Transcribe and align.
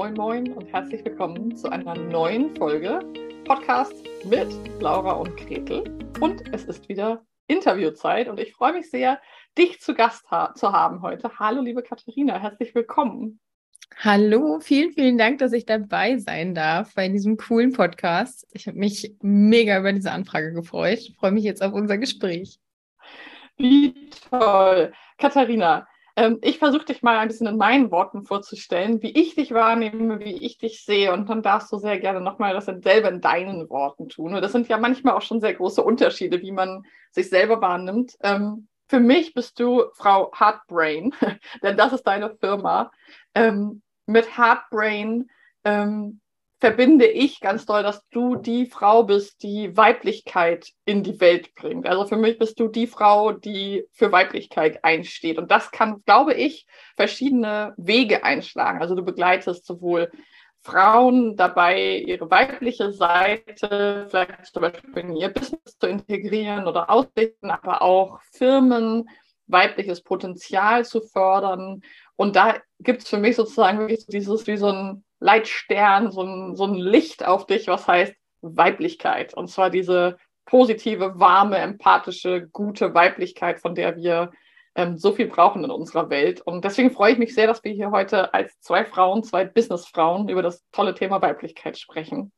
Moin 0.00 0.14
Moin 0.14 0.52
und 0.54 0.72
herzlich 0.72 1.04
willkommen 1.04 1.54
zu 1.54 1.68
einer 1.68 1.94
neuen 1.94 2.56
Folge 2.56 3.00
Podcast 3.44 3.92
mit 4.24 4.48
Laura 4.80 5.12
und 5.12 5.36
Gretel. 5.36 5.84
Und 6.20 6.54
es 6.54 6.64
ist 6.64 6.88
wieder 6.88 7.22
Interviewzeit 7.48 8.26
und 8.26 8.40
ich 8.40 8.54
freue 8.54 8.72
mich 8.72 8.88
sehr, 8.88 9.20
dich 9.58 9.78
zu 9.78 9.92
Gast 9.92 10.24
ha 10.30 10.54
zu 10.54 10.72
haben 10.72 11.02
heute. 11.02 11.38
Hallo, 11.38 11.60
liebe 11.60 11.82
Katharina, 11.82 12.38
herzlich 12.38 12.74
willkommen. 12.74 13.40
Hallo, 13.98 14.58
vielen, 14.60 14.92
vielen 14.92 15.18
Dank, 15.18 15.36
dass 15.36 15.52
ich 15.52 15.66
dabei 15.66 16.16
sein 16.16 16.54
darf 16.54 16.94
bei 16.94 17.06
diesem 17.08 17.36
coolen 17.36 17.74
Podcast. 17.74 18.48
Ich 18.52 18.68
habe 18.68 18.78
mich 18.78 19.14
mega 19.20 19.80
über 19.80 19.92
diese 19.92 20.12
Anfrage 20.12 20.54
gefreut. 20.54 21.00
Ich 21.00 21.16
freue 21.16 21.32
mich 21.32 21.44
jetzt 21.44 21.62
auf 21.62 21.74
unser 21.74 21.98
Gespräch. 21.98 22.58
Wie 23.58 24.08
toll. 24.30 24.94
Katharina, 25.18 25.86
ich 26.42 26.58
versuche 26.58 26.84
dich 26.84 27.02
mal 27.02 27.18
ein 27.18 27.28
bisschen 27.28 27.46
in 27.46 27.56
meinen 27.56 27.90
Worten 27.90 28.24
vorzustellen, 28.24 29.02
wie 29.02 29.10
ich 29.10 29.36
dich 29.36 29.52
wahrnehme, 29.52 30.20
wie 30.20 30.44
ich 30.44 30.58
dich 30.58 30.84
sehe. 30.84 31.12
Und 31.12 31.28
dann 31.28 31.42
darfst 31.42 31.72
du 31.72 31.78
sehr 31.78 31.98
gerne 31.98 32.20
nochmal 32.20 32.52
das 32.52 32.66
selber 32.66 33.08
in 33.08 33.20
deinen 33.20 33.70
Worten 33.70 34.08
tun. 34.08 34.34
Und 34.34 34.42
das 34.42 34.52
sind 34.52 34.68
ja 34.68 34.78
manchmal 34.78 35.14
auch 35.14 35.22
schon 35.22 35.40
sehr 35.40 35.54
große 35.54 35.82
Unterschiede, 35.82 36.40
wie 36.42 36.52
man 36.52 36.82
sich 37.10 37.28
selber 37.28 37.60
wahrnimmt. 37.60 38.16
Ähm, 38.22 38.68
für 38.88 39.00
mich 39.00 39.34
bist 39.34 39.60
du 39.60 39.84
Frau 39.94 40.32
Heartbrain, 40.36 41.14
denn 41.62 41.76
das 41.76 41.92
ist 41.92 42.02
deine 42.02 42.36
Firma. 42.36 42.90
Ähm, 43.34 43.82
mit 44.06 44.36
Heartbrain 44.36 45.28
ähm, 45.64 46.20
verbinde 46.60 47.06
ich 47.06 47.40
ganz 47.40 47.64
doll, 47.64 47.82
dass 47.82 48.06
du 48.10 48.36
die 48.36 48.66
Frau 48.66 49.04
bist, 49.04 49.42
die 49.42 49.76
Weiblichkeit 49.76 50.68
in 50.84 51.02
die 51.02 51.18
Welt 51.18 51.54
bringt. 51.54 51.86
Also 51.86 52.04
für 52.04 52.16
mich 52.16 52.38
bist 52.38 52.60
du 52.60 52.68
die 52.68 52.86
Frau, 52.86 53.32
die 53.32 53.86
für 53.92 54.12
Weiblichkeit 54.12 54.84
einsteht. 54.84 55.38
Und 55.38 55.50
das 55.50 55.70
kann, 55.70 56.02
glaube 56.04 56.34
ich, 56.34 56.66
verschiedene 56.96 57.72
Wege 57.78 58.24
einschlagen. 58.24 58.82
Also 58.82 58.94
du 58.94 59.02
begleitest 59.02 59.64
sowohl 59.64 60.10
Frauen 60.62 61.36
dabei, 61.36 61.96
ihre 61.96 62.30
weibliche 62.30 62.92
Seite 62.92 64.06
vielleicht 64.10 64.52
zum 64.52 64.60
Beispiel 64.60 64.98
in 64.98 65.16
ihr 65.16 65.30
Business 65.30 65.78
zu 65.78 65.86
integrieren 65.86 66.66
oder 66.66 66.90
ausrichten, 66.90 67.50
aber 67.50 67.80
auch 67.80 68.20
Firmen 68.32 69.08
weibliches 69.46 70.02
Potenzial 70.02 70.84
zu 70.84 71.00
fördern. 71.00 71.80
Und 72.16 72.36
da 72.36 72.56
gibt 72.78 73.02
es 73.02 73.08
für 73.08 73.16
mich 73.16 73.36
sozusagen 73.36 73.78
wirklich 73.78 74.06
dieses 74.06 74.46
wie 74.46 74.58
so 74.58 74.68
ein 74.68 75.04
Leitstern, 75.20 76.10
so 76.10 76.22
ein, 76.22 76.56
so 76.56 76.64
ein 76.64 76.74
Licht 76.74 77.24
auf 77.24 77.46
dich, 77.46 77.68
was 77.68 77.86
heißt 77.86 78.14
Weiblichkeit. 78.40 79.34
Und 79.34 79.48
zwar 79.48 79.70
diese 79.70 80.16
positive, 80.46 81.20
warme, 81.20 81.58
empathische, 81.58 82.48
gute 82.48 82.94
Weiblichkeit, 82.94 83.60
von 83.60 83.74
der 83.74 83.96
wir 83.96 84.32
ähm, 84.74 84.96
so 84.96 85.12
viel 85.12 85.26
brauchen 85.26 85.62
in 85.62 85.70
unserer 85.70 86.10
Welt. 86.10 86.40
Und 86.40 86.64
deswegen 86.64 86.90
freue 86.90 87.12
ich 87.12 87.18
mich 87.18 87.34
sehr, 87.34 87.46
dass 87.46 87.62
wir 87.62 87.72
hier 87.72 87.90
heute 87.90 88.34
als 88.34 88.58
zwei 88.60 88.84
Frauen, 88.84 89.22
zwei 89.22 89.44
Businessfrauen 89.44 90.28
über 90.28 90.42
das 90.42 90.64
tolle 90.72 90.94
Thema 90.94 91.22
Weiblichkeit 91.22 91.78
sprechen. 91.78 92.32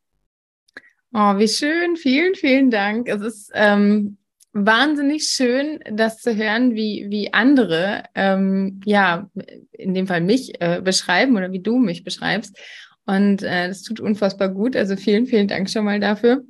Oh, 1.15 1.37
wie 1.37 1.49
schön. 1.49 1.97
Vielen, 1.97 2.35
vielen 2.35 2.71
Dank. 2.71 3.09
Es 3.09 3.21
ist 3.21 3.51
ähm, 3.55 4.17
wahnsinnig 4.53 5.25
schön, 5.25 5.81
das 5.91 6.19
zu 6.19 6.37
hören, 6.37 6.75
wie, 6.75 7.07
wie 7.09 7.33
andere, 7.33 8.05
ähm, 8.15 8.81
ja, 8.85 9.31
in 9.73 9.95
dem 9.95 10.07
Fall 10.07 10.21
mich 10.21 10.61
äh, 10.61 10.81
beschreiben 10.83 11.37
oder 11.37 11.53
wie 11.53 11.61
du 11.61 11.79
mich 11.79 12.05
beschreibst. 12.05 12.59
Und 13.07 13.43
äh, 13.43 13.69
das 13.69 13.83
tut 13.83 14.01
unfassbar 14.01 14.49
gut. 14.49 14.77
Also 14.77 14.97
vielen, 14.97 15.27
vielen 15.27 15.49
Dank 15.49 15.71
schon 15.71 15.85
mal 15.85 16.01
dafür. 16.01 16.43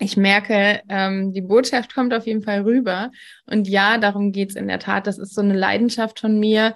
Ich 0.00 0.16
merke, 0.16 0.82
ähm, 0.88 1.32
die 1.32 1.40
Botschaft 1.40 1.94
kommt 1.94 2.12
auf 2.12 2.26
jeden 2.26 2.42
Fall 2.42 2.62
rüber. 2.62 3.10
Und 3.46 3.68
ja, 3.68 3.96
darum 3.98 4.32
geht's 4.32 4.56
in 4.56 4.66
der 4.66 4.80
Tat. 4.80 5.06
Das 5.06 5.18
ist 5.18 5.34
so 5.34 5.40
eine 5.40 5.56
Leidenschaft 5.56 6.18
von 6.20 6.38
mir 6.38 6.74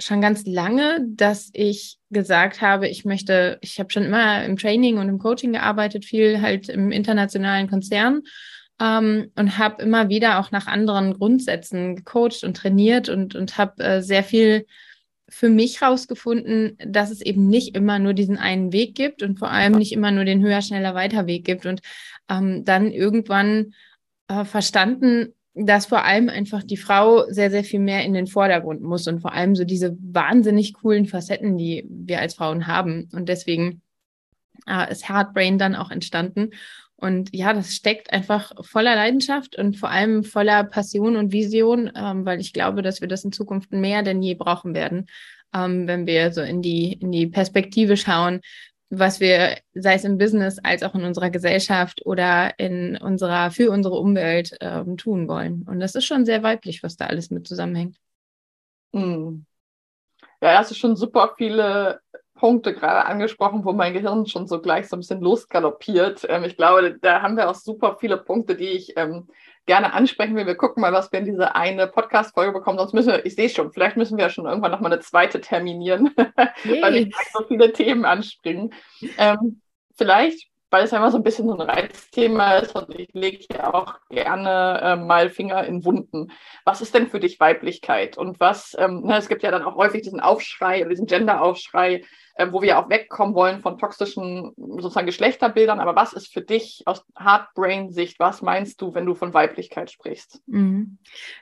schon 0.00 0.20
ganz 0.20 0.46
lange, 0.46 1.04
dass 1.08 1.50
ich 1.54 1.98
gesagt 2.10 2.60
habe, 2.60 2.88
ich 2.88 3.04
möchte, 3.04 3.58
ich 3.62 3.80
habe 3.80 3.90
schon 3.90 4.04
immer 4.04 4.44
im 4.44 4.56
Training 4.56 4.98
und 4.98 5.08
im 5.08 5.18
Coaching 5.18 5.52
gearbeitet, 5.52 6.04
viel 6.04 6.40
halt 6.40 6.68
im 6.68 6.92
internationalen 6.92 7.68
Konzern 7.68 8.22
ähm, 8.80 9.30
und 9.36 9.58
habe 9.58 9.82
immer 9.82 10.08
wieder 10.08 10.38
auch 10.38 10.50
nach 10.50 10.66
anderen 10.66 11.14
Grundsätzen 11.14 11.96
gecoacht 11.96 12.44
und 12.44 12.56
trainiert 12.56 13.08
und, 13.08 13.34
und 13.34 13.58
habe 13.58 13.82
äh, 13.82 14.02
sehr 14.02 14.22
viel 14.22 14.66
für 15.28 15.50
mich 15.50 15.82
rausgefunden, 15.82 16.78
dass 16.84 17.10
es 17.10 17.20
eben 17.20 17.48
nicht 17.48 17.76
immer 17.76 17.98
nur 17.98 18.14
diesen 18.14 18.38
einen 18.38 18.72
Weg 18.72 18.94
gibt 18.94 19.22
und 19.22 19.38
vor 19.38 19.50
allem 19.50 19.74
nicht 19.74 19.92
immer 19.92 20.10
nur 20.10 20.24
den 20.24 20.42
höher, 20.42 20.62
schneller, 20.62 20.94
weiter 20.94 21.26
Weg 21.26 21.44
gibt. 21.44 21.66
Und 21.66 21.80
ähm, 22.30 22.64
dann 22.64 22.90
irgendwann 22.90 23.74
äh, 24.28 24.44
verstanden, 24.44 25.34
dass 25.54 25.86
vor 25.86 26.04
allem 26.04 26.28
einfach 26.28 26.62
die 26.62 26.76
Frau 26.76 27.24
sehr, 27.30 27.50
sehr 27.50 27.64
viel 27.64 27.80
mehr 27.80 28.04
in 28.04 28.14
den 28.14 28.26
Vordergrund 28.26 28.80
muss 28.80 29.06
und 29.06 29.20
vor 29.20 29.32
allem 29.32 29.54
so 29.54 29.64
diese 29.64 29.96
wahnsinnig 30.00 30.72
coolen 30.74 31.06
Facetten, 31.06 31.58
die 31.58 31.84
wir 31.88 32.20
als 32.20 32.34
Frauen 32.34 32.66
haben. 32.66 33.08
Und 33.12 33.28
deswegen 33.28 33.82
äh, 34.66 34.90
ist 34.90 35.08
Heartbrain 35.08 35.58
dann 35.58 35.74
auch 35.74 35.90
entstanden. 35.90 36.50
Und 37.00 37.32
ja, 37.32 37.52
das 37.52 37.74
steckt 37.74 38.12
einfach 38.12 38.52
voller 38.64 38.96
Leidenschaft 38.96 39.56
und 39.56 39.76
vor 39.76 39.88
allem 39.88 40.24
voller 40.24 40.64
Passion 40.64 41.14
und 41.14 41.32
Vision, 41.32 41.92
ähm, 41.94 42.26
weil 42.26 42.40
ich 42.40 42.52
glaube, 42.52 42.82
dass 42.82 43.00
wir 43.00 43.06
das 43.06 43.24
in 43.24 43.30
Zukunft 43.30 43.70
mehr 43.70 44.02
denn 44.02 44.20
je 44.20 44.34
brauchen 44.34 44.74
werden, 44.74 45.06
ähm, 45.54 45.86
wenn 45.86 46.06
wir 46.06 46.32
so 46.32 46.42
in 46.42 46.60
die, 46.60 46.94
in 46.94 47.12
die 47.12 47.28
Perspektive 47.28 47.96
schauen, 47.96 48.40
was 48.90 49.20
wir, 49.20 49.58
sei 49.74 49.94
es 49.94 50.04
im 50.04 50.18
Business 50.18 50.58
als 50.58 50.82
auch 50.82 50.96
in 50.96 51.04
unserer 51.04 51.30
Gesellschaft 51.30 52.04
oder 52.04 52.58
in 52.58 52.96
unserer, 52.96 53.52
für 53.52 53.70
unsere 53.70 53.94
Umwelt 53.94 54.56
ähm, 54.60 54.96
tun 54.96 55.28
wollen. 55.28 55.62
Und 55.68 55.78
das 55.78 55.94
ist 55.94 56.04
schon 56.06 56.24
sehr 56.24 56.42
weiblich, 56.42 56.82
was 56.82 56.96
da 56.96 57.06
alles 57.06 57.30
mit 57.30 57.46
zusammenhängt. 57.46 57.96
Mm. 58.92 59.44
Ja, 60.40 60.58
hast 60.58 60.70
du 60.72 60.74
schon 60.74 60.96
super 60.96 61.34
viele 61.36 62.00
Punkte 62.38 62.72
gerade 62.72 63.04
angesprochen, 63.04 63.64
wo 63.64 63.72
mein 63.72 63.92
Gehirn 63.92 64.26
schon 64.26 64.46
so 64.46 64.60
gleich 64.60 64.88
so 64.88 64.96
ein 64.96 65.00
bisschen 65.00 65.20
losgaloppiert. 65.20 66.26
Ähm, 66.28 66.44
ich 66.44 66.56
glaube, 66.56 66.98
da 67.00 67.20
haben 67.20 67.36
wir 67.36 67.50
auch 67.50 67.54
super 67.54 67.96
viele 68.00 68.16
Punkte, 68.16 68.56
die 68.56 68.68
ich 68.68 68.96
ähm, 68.96 69.28
gerne 69.66 69.92
ansprechen 69.92 70.34
will. 70.34 70.46
Wir 70.46 70.56
gucken 70.56 70.80
mal, 70.80 70.92
was 70.92 71.12
wir 71.12 71.18
in 71.18 71.26
diese 71.26 71.54
eine 71.54 71.88
Podcast-Folge 71.88 72.52
bekommen. 72.52 72.78
Sonst 72.78 72.94
müssen 72.94 73.12
wir, 73.12 73.26
ich 73.26 73.34
sehe 73.34 73.50
schon, 73.50 73.72
vielleicht 73.72 73.96
müssen 73.96 74.16
wir 74.16 74.24
ja 74.24 74.30
schon 74.30 74.46
irgendwann 74.46 74.70
nochmal 74.70 74.92
eine 74.92 75.02
zweite 75.02 75.40
terminieren, 75.40 76.14
weil 76.80 76.96
ich 76.96 77.14
so 77.32 77.44
viele 77.46 77.72
Themen 77.72 78.04
anspringen. 78.04 78.72
Ähm, 79.18 79.60
vielleicht 79.96 80.48
weil 80.70 80.84
es 80.84 80.92
einfach 80.92 81.10
so 81.10 81.16
ein 81.16 81.22
bisschen 81.22 81.48
so 81.48 81.56
ein 81.56 81.68
Reizthema 81.68 82.56
ist 82.56 82.74
und 82.74 82.94
ich 82.98 83.08
lege 83.14 83.46
ja 83.52 83.72
auch 83.72 83.94
gerne 84.10 84.80
äh, 84.82 84.96
mal 84.96 85.30
Finger 85.30 85.64
in 85.64 85.84
Wunden. 85.84 86.30
Was 86.64 86.80
ist 86.80 86.94
denn 86.94 87.08
für 87.08 87.20
dich 87.20 87.40
Weiblichkeit? 87.40 88.18
Und 88.18 88.38
was, 88.40 88.76
ähm, 88.78 89.02
ne, 89.02 89.16
es 89.16 89.28
gibt 89.28 89.42
ja 89.42 89.50
dann 89.50 89.62
auch 89.62 89.76
häufig 89.76 90.02
diesen 90.02 90.20
Aufschrei, 90.20 90.84
diesen 90.84 91.06
Gender-Aufschrei, 91.06 92.04
äh, 92.38 92.52
wo 92.52 92.62
wir 92.62 92.78
auch 92.78 92.88
wegkommen 92.88 93.34
wollen 93.34 93.58
von 93.58 93.78
toxischen 93.78 94.52
sozusagen 94.56 95.06
Geschlechterbildern. 95.06 95.80
Aber 95.80 95.96
was 95.96 96.12
ist 96.12 96.32
für 96.32 96.40
dich 96.40 96.82
aus 96.86 97.04
Heartbrain-Sicht, 97.18 98.20
was 98.20 98.42
meinst 98.42 98.80
du, 98.80 98.94
wenn 98.94 99.06
du 99.06 99.16
von 99.16 99.34
Weiblichkeit 99.34 99.90
sprichst? 99.90 100.40
Mhm. 100.46 100.98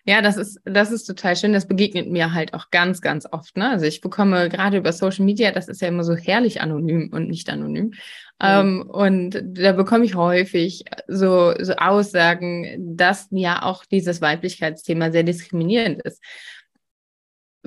Ja, 0.07 0.23
das 0.23 0.39
ist, 0.39 0.59
das 0.65 0.91
ist 0.91 1.05
total 1.05 1.37
schön. 1.37 1.53
Das 1.53 1.69
begegnet 1.69 2.11
mir 2.11 2.33
halt 2.33 2.55
auch 2.55 2.71
ganz, 2.71 3.03
ganz 3.03 3.29
oft. 3.31 3.59
Ne? 3.59 3.69
Also 3.69 3.85
ich 3.85 4.01
bekomme 4.01 4.49
gerade 4.49 4.79
über 4.79 4.91
Social 4.91 5.27
Media, 5.27 5.51
das 5.51 5.69
ist 5.69 5.83
ja 5.83 5.89
immer 5.89 6.03
so 6.03 6.17
herrlich 6.17 6.63
anonym 6.63 7.11
und 7.13 7.29
nicht 7.29 7.51
anonym. 7.51 7.85
Mhm. 7.87 7.93
Ähm, 8.41 8.91
und 8.91 9.43
da 9.45 9.73
bekomme 9.73 10.07
ich 10.07 10.15
häufig 10.15 10.87
so, 11.09 11.53
so 11.61 11.75
Aussagen, 11.75 12.97
dass 12.97 13.29
ja 13.33 13.63
auch 13.63 13.85
dieses 13.85 14.23
Weiblichkeitsthema 14.23 15.13
sehr 15.13 15.25
diskriminierend 15.25 16.01
ist 16.03 16.23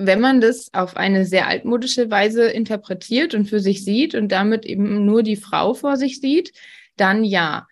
wenn 0.02 0.20
man 0.20 0.40
das 0.40 0.72
auf 0.72 0.96
eine 0.96 1.26
sehr 1.26 1.46
altmodische 1.46 2.10
Weise 2.10 2.44
interpretiert 2.44 3.34
und 3.34 3.46
für 3.46 3.60
sich 3.60 3.84
sieht 3.84 4.14
und 4.14 4.32
damit 4.32 4.64
eben 4.64 5.04
nur 5.04 5.22
die 5.22 5.36
Frau 5.36 5.74
vor 5.74 5.96
sich 5.96 6.20
sieht, 6.20 6.52
dann 6.96 7.22
ja. 7.22 7.66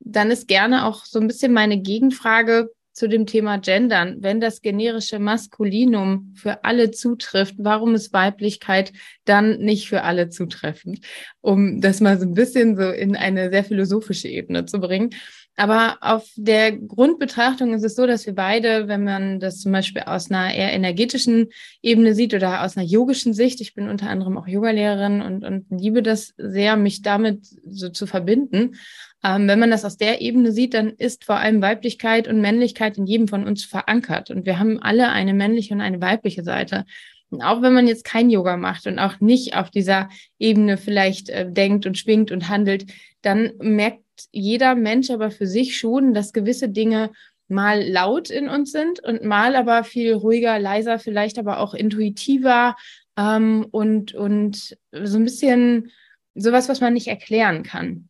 Dann 0.00 0.30
ist 0.30 0.48
gerne 0.48 0.86
auch 0.86 1.04
so 1.04 1.18
ein 1.18 1.26
bisschen 1.26 1.52
meine 1.52 1.80
Gegenfrage 1.80 2.70
zu 2.92 3.08
dem 3.08 3.26
Thema 3.26 3.58
Gendern. 3.58 4.16
Wenn 4.20 4.40
das 4.40 4.62
generische 4.62 5.18
Maskulinum 5.18 6.32
für 6.34 6.64
alle 6.64 6.92
zutrifft, 6.92 7.56
warum 7.58 7.94
ist 7.94 8.14
Weiblichkeit 8.14 8.92
dann 9.26 9.58
nicht 9.58 9.88
für 9.88 10.02
alle 10.02 10.30
zutreffend? 10.30 11.00
Um 11.42 11.82
das 11.82 12.00
mal 12.00 12.18
so 12.18 12.24
ein 12.24 12.32
bisschen 12.32 12.76
so 12.76 12.90
in 12.90 13.14
eine 13.14 13.50
sehr 13.50 13.64
philosophische 13.64 14.28
Ebene 14.28 14.64
zu 14.64 14.80
bringen. 14.80 15.10
Aber 15.58 15.96
auf 16.02 16.28
der 16.36 16.72
Grundbetrachtung 16.72 17.72
ist 17.72 17.82
es 17.82 17.96
so, 17.96 18.06
dass 18.06 18.26
wir 18.26 18.34
beide, 18.34 18.88
wenn 18.88 19.04
man 19.04 19.40
das 19.40 19.60
zum 19.60 19.72
Beispiel 19.72 20.02
aus 20.02 20.30
einer 20.30 20.54
eher 20.54 20.74
energetischen 20.74 21.48
Ebene 21.80 22.14
sieht 22.14 22.34
oder 22.34 22.62
aus 22.62 22.76
einer 22.76 22.86
yogischen 22.86 23.32
Sicht, 23.32 23.62
ich 23.62 23.74
bin 23.74 23.88
unter 23.88 24.10
anderem 24.10 24.36
auch 24.36 24.46
Yogalehrerin 24.46 25.22
und, 25.22 25.44
und 25.44 25.64
liebe 25.70 26.02
das 26.02 26.34
sehr, 26.36 26.76
mich 26.76 27.00
damit 27.00 27.46
so 27.64 27.88
zu 27.88 28.06
verbinden. 28.06 28.76
Ähm, 29.24 29.48
wenn 29.48 29.58
man 29.58 29.70
das 29.70 29.86
aus 29.86 29.96
der 29.96 30.20
Ebene 30.20 30.52
sieht, 30.52 30.74
dann 30.74 30.90
ist 30.90 31.24
vor 31.24 31.36
allem 31.36 31.62
Weiblichkeit 31.62 32.28
und 32.28 32.42
Männlichkeit 32.42 32.98
in 32.98 33.06
jedem 33.06 33.26
von 33.26 33.46
uns 33.46 33.64
verankert. 33.64 34.30
Und 34.30 34.44
wir 34.44 34.58
haben 34.58 34.82
alle 34.82 35.08
eine 35.08 35.32
männliche 35.32 35.72
und 35.72 35.80
eine 35.80 36.02
weibliche 36.02 36.44
Seite. 36.44 36.84
Und 37.30 37.40
auch 37.42 37.62
wenn 37.62 37.72
man 37.72 37.86
jetzt 37.86 38.04
kein 38.04 38.28
Yoga 38.28 38.58
macht 38.58 38.86
und 38.86 38.98
auch 38.98 39.20
nicht 39.20 39.56
auf 39.56 39.70
dieser 39.70 40.10
Ebene 40.38 40.76
vielleicht 40.76 41.30
äh, 41.30 41.50
denkt 41.50 41.86
und 41.86 41.96
schwingt 41.96 42.30
und 42.30 42.50
handelt, 42.50 42.92
dann 43.22 43.52
merkt 43.58 44.05
jeder 44.32 44.74
Mensch 44.74 45.10
aber 45.10 45.30
für 45.30 45.46
sich 45.46 45.76
schon, 45.76 46.14
dass 46.14 46.32
gewisse 46.32 46.68
Dinge 46.68 47.10
mal 47.48 47.82
laut 47.82 48.30
in 48.30 48.48
uns 48.48 48.72
sind 48.72 49.00
und 49.00 49.24
mal 49.24 49.54
aber 49.54 49.84
viel 49.84 50.14
ruhiger, 50.14 50.58
leiser, 50.58 50.98
vielleicht 50.98 51.38
aber 51.38 51.60
auch 51.60 51.74
intuitiver, 51.74 52.74
ähm, 53.16 53.66
und, 53.70 54.14
und 54.14 54.76
so 54.92 55.18
ein 55.18 55.24
bisschen 55.24 55.90
sowas, 56.34 56.68
was 56.68 56.80
man 56.80 56.92
nicht 56.92 57.08
erklären 57.08 57.62
kann. 57.62 58.08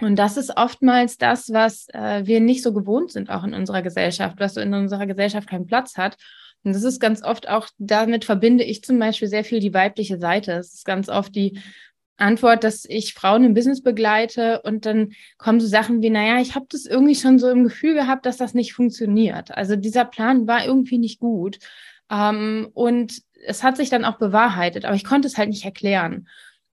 Und 0.00 0.16
das 0.16 0.36
ist 0.36 0.56
oftmals 0.56 1.18
das, 1.18 1.52
was 1.52 1.88
äh, 1.92 2.24
wir 2.24 2.40
nicht 2.40 2.62
so 2.62 2.72
gewohnt 2.72 3.10
sind, 3.10 3.30
auch 3.30 3.42
in 3.42 3.52
unserer 3.52 3.82
Gesellschaft, 3.82 4.38
was 4.38 4.54
so 4.54 4.60
in 4.60 4.72
unserer 4.72 5.06
Gesellschaft 5.06 5.48
keinen 5.48 5.66
Platz 5.66 5.96
hat. 5.96 6.16
Und 6.62 6.72
das 6.72 6.84
ist 6.84 7.00
ganz 7.00 7.22
oft 7.24 7.48
auch, 7.48 7.68
damit 7.78 8.24
verbinde 8.24 8.62
ich 8.62 8.84
zum 8.84 8.98
Beispiel 8.98 9.26
sehr 9.26 9.42
viel 9.42 9.58
die 9.58 9.74
weibliche 9.74 10.18
Seite. 10.18 10.52
Es 10.52 10.72
ist 10.74 10.84
ganz 10.84 11.08
oft 11.08 11.34
die 11.34 11.60
Antwort, 12.18 12.64
dass 12.64 12.84
ich 12.84 13.14
Frauen 13.14 13.44
im 13.44 13.54
Business 13.54 13.82
begleite 13.82 14.60
und 14.62 14.86
dann 14.86 15.12
kommen 15.38 15.60
so 15.60 15.66
Sachen 15.66 16.02
wie, 16.02 16.10
naja, 16.10 16.40
ich 16.40 16.54
habe 16.54 16.66
das 16.68 16.84
irgendwie 16.84 17.14
schon 17.14 17.38
so 17.38 17.48
im 17.48 17.64
Gefühl 17.64 17.94
gehabt, 17.94 18.26
dass 18.26 18.36
das 18.36 18.54
nicht 18.54 18.74
funktioniert. 18.74 19.50
Also 19.52 19.76
dieser 19.76 20.04
Plan 20.04 20.46
war 20.46 20.64
irgendwie 20.64 20.98
nicht 20.98 21.20
gut. 21.20 21.58
Ähm, 22.10 22.68
und 22.74 23.22
es 23.46 23.62
hat 23.62 23.76
sich 23.76 23.88
dann 23.88 24.04
auch 24.04 24.18
bewahrheitet, 24.18 24.84
aber 24.84 24.96
ich 24.96 25.04
konnte 25.04 25.28
es 25.28 25.38
halt 25.38 25.48
nicht 25.48 25.64
erklären. 25.64 26.28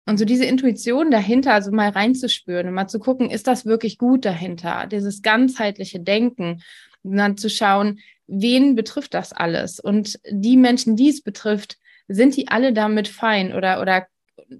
Und 0.06 0.18
so 0.18 0.26
diese 0.26 0.46
Intuition 0.46 1.12
dahinter, 1.12 1.54
also 1.54 1.72
mal 1.72 1.90
reinzuspüren 1.90 2.68
und 2.68 2.74
mal 2.74 2.88
zu 2.88 3.00
gucken, 3.00 3.30
ist 3.30 3.48
das 3.48 3.66
wirklich 3.66 3.98
gut 3.98 4.26
dahinter? 4.26 4.88
Dieses 4.88 5.22
ganzheitliche 5.22 6.00
Denken, 6.00 6.62
und 7.04 7.18
dann 7.18 7.38
zu 7.38 7.50
schauen, 7.50 8.00
wen 8.28 8.76
betrifft 8.76 9.14
das 9.14 9.34
alles? 9.34 9.80
Und 9.80 10.20
die 10.30 10.58
Menschen, 10.58 10.96
die 10.96 11.10
es 11.10 11.22
betrifft, 11.22 11.78
sind 12.08 12.36
die 12.36 12.48
alle 12.48 12.74
damit 12.74 13.08
fein 13.08 13.54
oder, 13.54 13.82
oder 13.82 14.08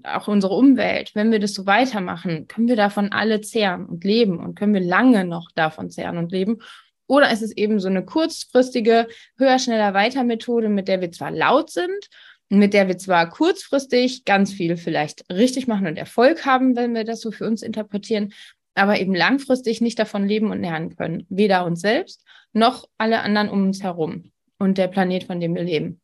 auch 0.02 0.28
unsere 0.28 0.54
Umwelt, 0.54 1.14
wenn 1.14 1.32
wir 1.32 1.38
das 1.38 1.54
so 1.54 1.66
weitermachen, 1.66 2.46
können 2.48 2.68
wir 2.68 2.76
davon 2.76 3.12
alle 3.12 3.40
zehren 3.40 3.86
und 3.86 4.04
leben 4.04 4.38
und 4.38 4.54
können 4.54 4.74
wir 4.74 4.80
lange 4.80 5.24
noch 5.24 5.50
davon 5.54 5.90
zehren 5.90 6.18
und 6.18 6.32
leben? 6.32 6.58
Oder 7.06 7.30
ist 7.30 7.42
es 7.42 7.52
eben 7.56 7.80
so 7.80 7.88
eine 7.88 8.04
kurzfristige, 8.04 9.08
höher, 9.36 9.58
schneller, 9.58 9.94
weiter 9.94 10.24
Methode, 10.24 10.68
mit 10.68 10.88
der 10.88 11.00
wir 11.00 11.12
zwar 11.12 11.30
laut 11.30 11.70
sind, 11.70 12.08
mit 12.48 12.72
der 12.74 12.88
wir 12.88 12.98
zwar 12.98 13.28
kurzfristig 13.28 14.24
ganz 14.24 14.52
viel 14.52 14.76
vielleicht 14.76 15.24
richtig 15.30 15.66
machen 15.66 15.86
und 15.86 15.96
Erfolg 15.96 16.46
haben, 16.46 16.76
wenn 16.76 16.94
wir 16.94 17.04
das 17.04 17.20
so 17.20 17.30
für 17.30 17.46
uns 17.46 17.62
interpretieren, 17.62 18.32
aber 18.74 18.98
eben 18.98 19.14
langfristig 19.14 19.80
nicht 19.80 19.98
davon 19.98 20.26
leben 20.26 20.50
und 20.50 20.60
lernen 20.60 20.96
können. 20.96 21.26
Weder 21.28 21.64
uns 21.64 21.80
selbst 21.80 22.24
noch 22.52 22.88
alle 22.98 23.20
anderen 23.20 23.48
um 23.48 23.64
uns 23.64 23.82
herum 23.82 24.32
und 24.58 24.78
der 24.78 24.88
Planet, 24.88 25.24
von 25.24 25.40
dem 25.40 25.54
wir 25.54 25.64
leben. 25.64 26.00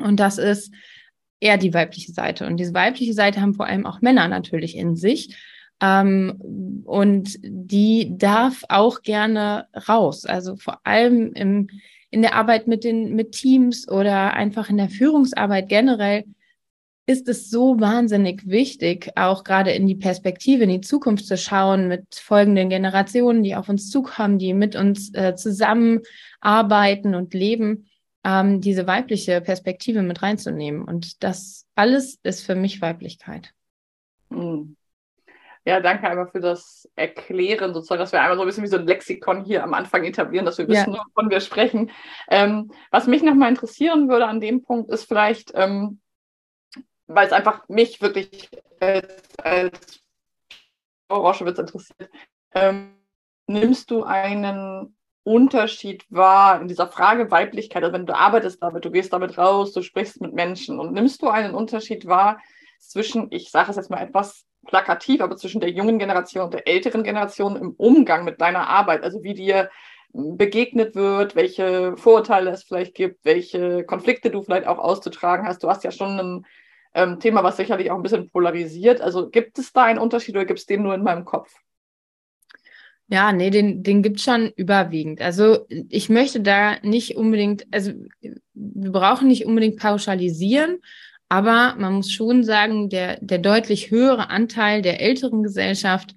Und 0.00 0.18
das 0.20 0.38
ist 0.38 0.72
eher 1.44 1.58
die 1.58 1.74
weibliche 1.74 2.12
Seite. 2.12 2.46
Und 2.46 2.56
diese 2.56 2.74
weibliche 2.74 3.12
Seite 3.12 3.40
haben 3.40 3.54
vor 3.54 3.66
allem 3.66 3.86
auch 3.86 4.00
Männer 4.00 4.26
natürlich 4.28 4.76
in 4.76 4.96
sich. 4.96 5.36
Ähm, 5.80 6.82
und 6.84 7.36
die 7.42 8.16
darf 8.16 8.64
auch 8.68 9.02
gerne 9.02 9.66
raus. 9.88 10.24
Also 10.24 10.56
vor 10.56 10.80
allem 10.84 11.32
im, 11.34 11.68
in 12.10 12.22
der 12.22 12.34
Arbeit 12.34 12.66
mit 12.66 12.82
den 12.84 13.14
mit 13.14 13.32
Teams 13.32 13.88
oder 13.88 14.32
einfach 14.32 14.70
in 14.70 14.78
der 14.78 14.88
Führungsarbeit 14.88 15.68
generell 15.68 16.24
ist 17.06 17.28
es 17.28 17.50
so 17.50 17.78
wahnsinnig 17.80 18.48
wichtig, 18.48 19.10
auch 19.14 19.44
gerade 19.44 19.72
in 19.72 19.86
die 19.86 19.94
Perspektive, 19.94 20.62
in 20.62 20.70
die 20.70 20.80
Zukunft 20.80 21.26
zu 21.26 21.36
schauen, 21.36 21.86
mit 21.88 22.14
folgenden 22.14 22.70
Generationen, 22.70 23.42
die 23.42 23.54
auf 23.54 23.68
uns 23.68 23.90
zukommen, 23.90 24.38
die 24.38 24.54
mit 24.54 24.74
uns 24.74 25.12
äh, 25.12 25.34
zusammenarbeiten 25.36 27.14
und 27.14 27.34
leben, 27.34 27.90
ähm, 28.24 28.60
diese 28.60 28.86
weibliche 28.86 29.40
Perspektive 29.40 30.02
mit 30.02 30.22
reinzunehmen. 30.22 30.82
Und 30.82 31.22
das 31.22 31.66
alles 31.74 32.18
ist 32.22 32.44
für 32.44 32.54
mich 32.54 32.80
Weiblichkeit. 32.80 33.52
Mhm. 34.30 34.76
Ja, 35.66 35.80
danke 35.80 36.06
einmal 36.08 36.28
für 36.28 36.40
das 36.40 36.90
Erklären, 36.94 37.72
sozusagen, 37.72 37.98
dass 37.98 38.12
wir 38.12 38.20
einmal 38.20 38.36
so 38.36 38.42
ein 38.42 38.46
bisschen 38.46 38.64
wie 38.64 38.68
so 38.68 38.76
ein 38.76 38.86
Lexikon 38.86 39.44
hier 39.44 39.64
am 39.64 39.72
Anfang 39.72 40.04
etablieren, 40.04 40.44
dass 40.44 40.58
wir 40.58 40.68
wissen, 40.68 40.92
ja. 40.92 41.02
wovon 41.14 41.30
wir 41.30 41.40
sprechen. 41.40 41.90
Ähm, 42.28 42.70
was 42.90 43.06
mich 43.06 43.22
nochmal 43.22 43.48
interessieren 43.48 44.08
würde 44.10 44.26
an 44.26 44.40
dem 44.40 44.62
Punkt 44.62 44.90
ist 44.90 45.04
vielleicht, 45.04 45.52
ähm, 45.54 46.00
weil 47.06 47.26
es 47.26 47.32
einfach 47.32 47.66
mich 47.68 48.02
wirklich 48.02 48.50
als, 48.78 49.38
als 49.42 50.02
Rauschewitz 51.10 51.58
interessiert, 51.58 52.10
ähm, 52.54 52.96
nimmst 53.46 53.90
du 53.90 54.04
einen 54.04 54.94
Unterschied 55.24 56.04
wahr 56.10 56.60
in 56.60 56.68
dieser 56.68 56.88
Frage 56.88 57.30
Weiblichkeit? 57.30 57.82
Also 57.82 57.94
wenn 57.94 58.06
du 58.06 58.14
arbeitest 58.14 58.62
damit, 58.62 58.84
du 58.84 58.90
gehst 58.90 59.12
damit 59.12 59.36
raus, 59.38 59.72
du 59.72 59.82
sprichst 59.82 60.20
mit 60.20 60.34
Menschen 60.34 60.78
und 60.78 60.92
nimmst 60.92 61.22
du 61.22 61.28
einen 61.28 61.54
Unterschied 61.54 62.06
wahr 62.06 62.38
zwischen, 62.78 63.28
ich 63.30 63.50
sage 63.50 63.70
es 63.70 63.76
jetzt 63.76 63.90
mal 63.90 64.02
etwas 64.02 64.46
plakativ, 64.66 65.20
aber 65.20 65.36
zwischen 65.36 65.60
der 65.60 65.70
jungen 65.70 65.98
Generation 65.98 66.44
und 66.44 66.54
der 66.54 66.68
älteren 66.68 67.02
Generation 67.02 67.56
im 67.56 67.72
Umgang 67.72 68.24
mit 68.24 68.40
deiner 68.40 68.68
Arbeit, 68.68 69.02
also 69.02 69.22
wie 69.22 69.34
dir 69.34 69.70
begegnet 70.12 70.94
wird, 70.94 71.34
welche 71.34 71.96
Vorurteile 71.96 72.50
es 72.50 72.62
vielleicht 72.62 72.94
gibt, 72.94 73.24
welche 73.24 73.84
Konflikte 73.84 74.30
du 74.30 74.42
vielleicht 74.42 74.66
auch 74.66 74.78
auszutragen 74.78 75.46
hast. 75.46 75.62
Du 75.62 75.68
hast 75.68 75.82
ja 75.82 75.90
schon 75.90 76.20
ein 76.20 76.46
ähm, 76.94 77.18
Thema, 77.18 77.42
was 77.42 77.56
sicherlich 77.56 77.90
auch 77.90 77.96
ein 77.96 78.02
bisschen 78.02 78.30
polarisiert. 78.30 79.00
Also 79.00 79.28
gibt 79.28 79.58
es 79.58 79.72
da 79.72 79.84
einen 79.84 79.98
Unterschied 79.98 80.36
oder 80.36 80.44
gibt 80.44 80.60
es 80.60 80.66
den 80.66 80.82
nur 80.82 80.94
in 80.94 81.02
meinem 81.02 81.24
Kopf? 81.24 81.52
Ja, 83.08 83.32
nee, 83.32 83.50
den, 83.50 83.82
den 83.82 84.02
gibt 84.02 84.18
es 84.18 84.24
schon 84.24 84.50
überwiegend. 84.56 85.20
Also 85.20 85.66
ich 85.68 86.08
möchte 86.08 86.40
da 86.40 86.78
nicht 86.82 87.16
unbedingt, 87.16 87.66
also 87.70 87.92
wir 88.54 88.92
brauchen 88.92 89.28
nicht 89.28 89.44
unbedingt 89.44 89.78
pauschalisieren, 89.78 90.78
aber 91.28 91.74
man 91.78 91.94
muss 91.94 92.10
schon 92.10 92.44
sagen, 92.44 92.88
der, 92.88 93.18
der 93.20 93.38
deutlich 93.38 93.90
höhere 93.90 94.30
Anteil 94.30 94.80
der 94.80 95.00
älteren 95.00 95.42
Gesellschaft, 95.42 96.14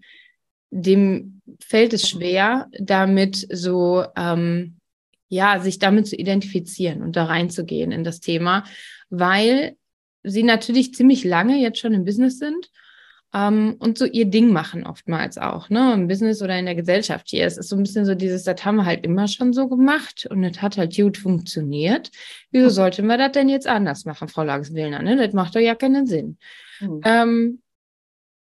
dem 0.69 1.42
fällt 1.60 1.94
es 1.94 2.10
schwer, 2.10 2.68
damit 2.80 3.48
so, 3.51 4.06
ähm, 4.16 4.78
ja, 5.30 5.60
sich 5.60 5.80
damit 5.80 6.07
zu 6.07 6.16
identifizieren 6.16 7.01
und 7.01 7.18
da 7.18 7.25
reinzugehen 7.25 7.92
in 7.92 8.06
das 8.06 8.22
Thema, 8.22 8.63
weil 9.10 9.75
sie 10.24 10.44
natürlich 10.44 10.94
ziemlich 10.94 11.25
lange 11.25 11.57
jetzt 11.57 11.80
schon 11.80 11.94
im 11.94 12.06
Business 12.06 12.39
sind 12.39 12.69
ähm, 13.33 13.75
und 13.79 13.97
so 13.97 14.06
ihr 14.06 14.25
Ding 14.25 14.51
machen 14.51 14.85
oftmals 14.85 15.38
auch, 15.38 15.69
ne, 15.69 15.94
im 15.94 16.07
Business 16.07 16.41
oder 16.41 16.57
in 16.57 16.65
der 16.65 16.75
Gesellschaft 16.75 17.27
hier. 17.29 17.45
Es 17.45 17.57
ist 17.57 17.69
so 17.69 17.75
ein 17.75 17.83
bisschen 17.83 18.06
so 18.06 18.15
dieses, 18.15 18.44
das 18.44 18.63
haben 18.63 18.77
wir 18.77 18.85
halt 18.85 19.06
immer 19.06 19.27
schon 19.27 19.53
so 19.53 19.68
gemacht 19.68 20.27
und 20.29 20.44
es 20.44 20.62
hat 20.62 20.77
halt 20.77 20.95
gut 20.95 21.18
funktioniert. 21.18 22.09
Wieso 22.51 22.69
sollten 22.69 23.07
wir 23.07 23.18
das 23.18 23.33
denn 23.33 23.50
jetzt 23.50 23.68
anders 23.68 24.06
machen, 24.06 24.29
Frau 24.29 24.44
Lageswillner, 24.44 25.01
ne? 25.01 25.18
Das 25.18 25.33
macht 25.33 25.56
doch 25.56 25.59
ja 25.59 25.75
keinen 25.75 26.07
Sinn. 26.07 26.38
Mhm. 26.79 27.01
Ähm, 27.03 27.62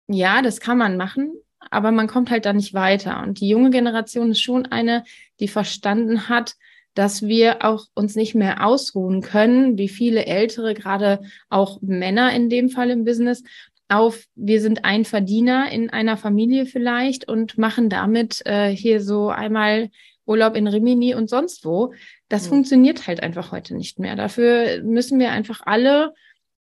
ja, 0.08 0.44
das 0.44 0.60
kann 0.60 0.78
man 0.78 0.98
machen, 0.98 1.34
aber 1.72 1.92
man 1.92 2.08
kommt 2.08 2.30
halt 2.30 2.46
da 2.46 2.54
nicht 2.54 2.76
weiter. 2.76 3.24
Und 3.24 3.40
die 3.40 3.50
junge 3.50 3.72
Generation 3.72 4.32
ist 4.32 4.42
schon 4.42 4.68
eine, 4.68 5.04
die 5.40 5.48
verstanden 5.48 6.30
hat, 6.30 6.56
dass 6.94 7.24
wir 7.24 7.66
auch 7.66 7.88
uns 7.94 8.16
nicht 8.16 8.36
mehr 8.36 8.66
ausruhen 8.66 9.22
können, 9.22 9.78
wie 9.78 9.90
viele 9.90 10.26
ältere, 10.26 10.74
gerade 10.74 11.22
auch 11.50 11.82
Männer 11.82 12.34
in 12.34 12.50
dem 12.50 12.70
Fall 12.70 12.90
im 12.90 13.04
Business, 13.04 13.44
auf, 13.88 14.26
wir 14.36 14.62
sind 14.62 14.84
ein 14.84 15.06
Verdiener 15.06 15.72
in 15.72 15.90
einer 15.90 16.18
Familie 16.18 16.66
vielleicht 16.66 17.28
und 17.28 17.58
machen 17.58 17.90
damit 17.90 18.46
äh, 18.46 18.70
hier 18.70 19.02
so 19.02 19.30
einmal 19.30 19.90
Urlaub 20.26 20.56
in 20.56 20.68
Rimini 20.68 21.14
und 21.14 21.30
sonst 21.30 21.66
wo. 21.66 21.94
Das 22.30 22.46
mhm. 22.46 22.50
funktioniert 22.50 23.08
halt 23.08 23.22
einfach 23.22 23.52
heute 23.52 23.76
nicht 23.76 24.00
mehr. 24.00 24.16
Dafür 24.16 24.82
müssen 24.84 25.20
wir 25.20 25.32
einfach 25.32 25.62
alle 25.66 26.14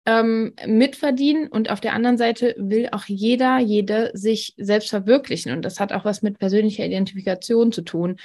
ähm, 0.06 0.54
mitverdienen 0.66 1.48
und 1.48 1.70
auf 1.70 1.80
der 1.80 1.92
anderen 1.92 2.16
Seite 2.16 2.54
will 2.58 2.88
auch 2.92 3.04
jeder, 3.04 3.58
jede 3.58 4.10
sich 4.14 4.54
selbst 4.56 4.88
verwirklichen 4.88 5.52
und 5.52 5.62
das 5.62 5.78
hat 5.78 5.92
auch 5.92 6.04
was 6.04 6.22
mit 6.22 6.38
persönlicher 6.38 6.86
Identifikation 6.86 7.70
zu 7.72 7.82
tun. 7.82 8.16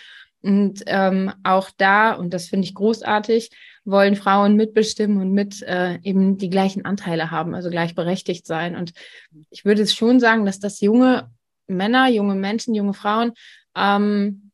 Und 0.41 0.83
ähm, 0.85 1.33
auch 1.43 1.69
da, 1.75 2.13
und 2.13 2.33
das 2.33 2.47
finde 2.47 2.65
ich 2.65 2.75
großartig, 2.75 3.49
wollen 3.85 4.15
Frauen 4.15 4.55
mitbestimmen 4.55 5.21
und 5.21 5.31
mit 5.31 5.61
äh, 5.61 5.99
eben 6.01 6.37
die 6.37 6.49
gleichen 6.49 6.85
Anteile 6.85 7.31
haben, 7.31 7.53
also 7.53 7.69
gleichberechtigt 7.69 8.45
sein. 8.45 8.75
Und 8.75 8.93
ich 9.49 9.63
würde 9.63 9.83
es 9.83 9.93
schon 9.93 10.19
sagen, 10.19 10.45
dass 10.45 10.59
das 10.59 10.81
junge 10.81 11.29
Männer, 11.67 12.09
junge 12.09 12.35
Menschen, 12.35 12.75
junge 12.75 12.93
Frauen 12.93 13.33
ähm, 13.75 14.51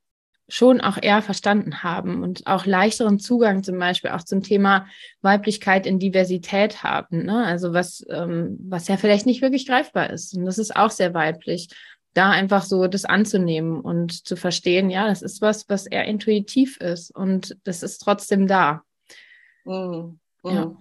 schon 0.50 0.82
auch 0.82 0.98
eher 1.02 1.22
verstanden 1.22 1.82
haben 1.82 2.24
und 2.24 2.46
auch 2.46 2.66
leichteren 2.66 3.20
Zugang 3.20 3.64
zum 3.64 3.80
Beispiel 3.80 4.12
auch 4.12 4.24
zum 4.24 4.44
Thema 4.44 4.86
Weiblichkeit 5.22 5.86
in 5.88 5.98
Diversität 5.98 6.84
haben. 6.84 7.24
Ne? 7.24 7.46
Also 7.46 7.74
was, 7.74 8.06
ähm, 8.10 8.58
was 8.62 8.90
ja 8.90 8.98
vielleicht 8.98 9.26
nicht 9.26 9.42
wirklich 9.42 9.66
greifbar 9.66 10.10
ist. 10.10 10.36
Und 10.36 10.46
das 10.46 10.58
ist 10.58 10.76
auch 10.76 10.92
sehr 10.92 11.14
weiblich 11.14 11.70
da 12.14 12.30
einfach 12.30 12.64
so 12.64 12.88
das 12.88 13.06
anzunehmen 13.06 13.80
und 13.80 14.28
zu 14.28 14.36
verstehen, 14.36 14.90
ja, 14.90 15.08
das 15.08 15.22
ist 15.22 15.42
was, 15.42 15.70
was 15.70 15.86
eher 15.86 16.06
intuitiv 16.06 16.78
ist 16.78 17.16
und 17.16 17.58
das 17.64 17.84
ist 17.84 18.00
trotzdem 18.00 18.48
da. 18.48 18.82
Mhm. 19.66 20.20
Ja. 20.44 20.76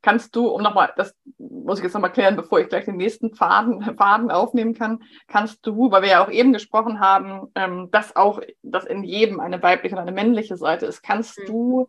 Kannst 0.00 0.36
du, 0.36 0.46
um 0.48 0.62
nochmal, 0.62 0.92
das 0.96 1.14
muss 1.38 1.78
ich 1.78 1.84
jetzt 1.84 1.94
nochmal 1.94 2.12
klären, 2.12 2.36
bevor 2.36 2.60
ich 2.60 2.68
gleich 2.68 2.84
den 2.84 2.96
nächsten 2.96 3.34
Faden, 3.34 3.82
Faden 3.96 4.30
aufnehmen 4.30 4.74
kann, 4.74 5.02
kannst 5.26 5.66
du, 5.66 5.90
weil 5.90 6.02
wir 6.02 6.10
ja 6.10 6.24
auch 6.24 6.30
eben 6.30 6.52
gesprochen 6.52 7.00
haben, 7.00 7.50
ähm, 7.54 7.90
dass 7.90 8.14
auch, 8.14 8.40
dass 8.62 8.84
in 8.84 9.02
jedem 9.04 9.40
eine 9.40 9.62
weibliche 9.62 9.96
und 9.96 10.02
eine 10.02 10.12
männliche 10.12 10.56
Seite 10.56 10.86
ist, 10.86 11.02
kannst 11.02 11.38
mhm. 11.40 11.46
du 11.46 11.88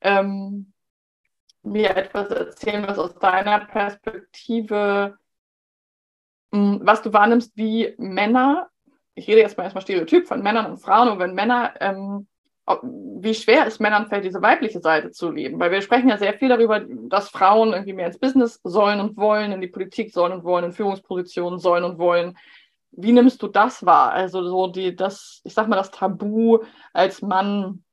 ähm, 0.00 0.72
mir 1.62 1.96
etwas 1.96 2.28
erzählen, 2.30 2.86
was 2.86 2.98
aus 2.98 3.14
deiner 3.16 3.60
Perspektive 3.66 5.18
Mm, 6.50 6.78
was 6.80 7.02
du 7.02 7.12
wahrnimmst, 7.12 7.56
wie 7.56 7.94
Männer, 7.98 8.68
ich 9.14 9.28
rede 9.28 9.40
jetzt 9.40 9.58
mal 9.58 9.64
erstmal 9.64 9.82
Stereotyp 9.82 10.26
von 10.26 10.42
Männern 10.42 10.66
und 10.66 10.78
Frauen, 10.78 11.08
und 11.08 11.18
wenn 11.18 11.34
Männer 11.34 11.74
ähm, 11.80 12.26
wie 12.82 13.34
schwer 13.34 13.66
es 13.66 13.80
Männern 13.80 14.06
fällt, 14.06 14.24
diese 14.24 14.42
weibliche 14.42 14.80
Seite 14.80 15.10
zu 15.10 15.30
leben. 15.30 15.58
Weil 15.58 15.70
wir 15.70 15.82
sprechen 15.82 16.08
ja 16.08 16.18
sehr 16.18 16.34
viel 16.34 16.48
darüber, 16.48 16.80
dass 16.80 17.30
Frauen 17.30 17.72
irgendwie 17.72 17.94
mehr 17.94 18.06
ins 18.06 18.18
Business 18.18 18.60
sollen 18.62 19.00
und 19.00 19.16
wollen, 19.16 19.52
in 19.52 19.60
die 19.60 19.68
Politik 19.68 20.12
sollen 20.12 20.32
und 20.32 20.44
wollen, 20.44 20.66
in 20.66 20.72
Führungspositionen 20.72 21.58
sollen 21.58 21.84
und 21.84 21.98
wollen. 21.98 22.36
Wie 22.90 23.12
nimmst 23.12 23.42
du 23.42 23.48
das 23.48 23.86
wahr? 23.86 24.12
Also 24.12 24.46
so 24.46 24.66
die, 24.66 24.94
das, 24.94 25.40
ich 25.44 25.54
sag 25.54 25.68
mal, 25.68 25.76
das 25.76 25.90
Tabu 25.90 26.58
als 26.92 27.22
Mann 27.22 27.84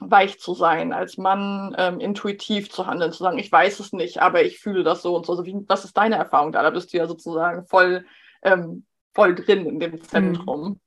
weich 0.00 0.40
zu 0.40 0.54
sein, 0.54 0.92
als 0.92 1.18
Mann 1.18 1.74
ähm, 1.78 2.00
intuitiv 2.00 2.70
zu 2.70 2.86
handeln, 2.86 3.12
zu 3.12 3.22
sagen, 3.22 3.38
ich 3.38 3.50
weiß 3.50 3.80
es 3.80 3.92
nicht, 3.92 4.20
aber 4.20 4.42
ich 4.42 4.58
fühle 4.58 4.82
das 4.82 5.02
so 5.02 5.16
und 5.16 5.26
so. 5.26 5.32
Also 5.32 5.44
wie, 5.44 5.54
was 5.68 5.84
ist 5.84 5.96
deine 5.96 6.16
Erfahrung 6.16 6.52
da? 6.52 6.62
Da 6.62 6.70
bist 6.70 6.92
du 6.92 6.96
ja 6.96 7.06
sozusagen 7.06 7.64
voll, 7.66 8.04
ähm, 8.42 8.84
voll 9.12 9.34
drin 9.34 9.66
in 9.66 9.78
dem 9.78 9.92
mhm. 9.92 10.02
Zentrum. 10.02 10.80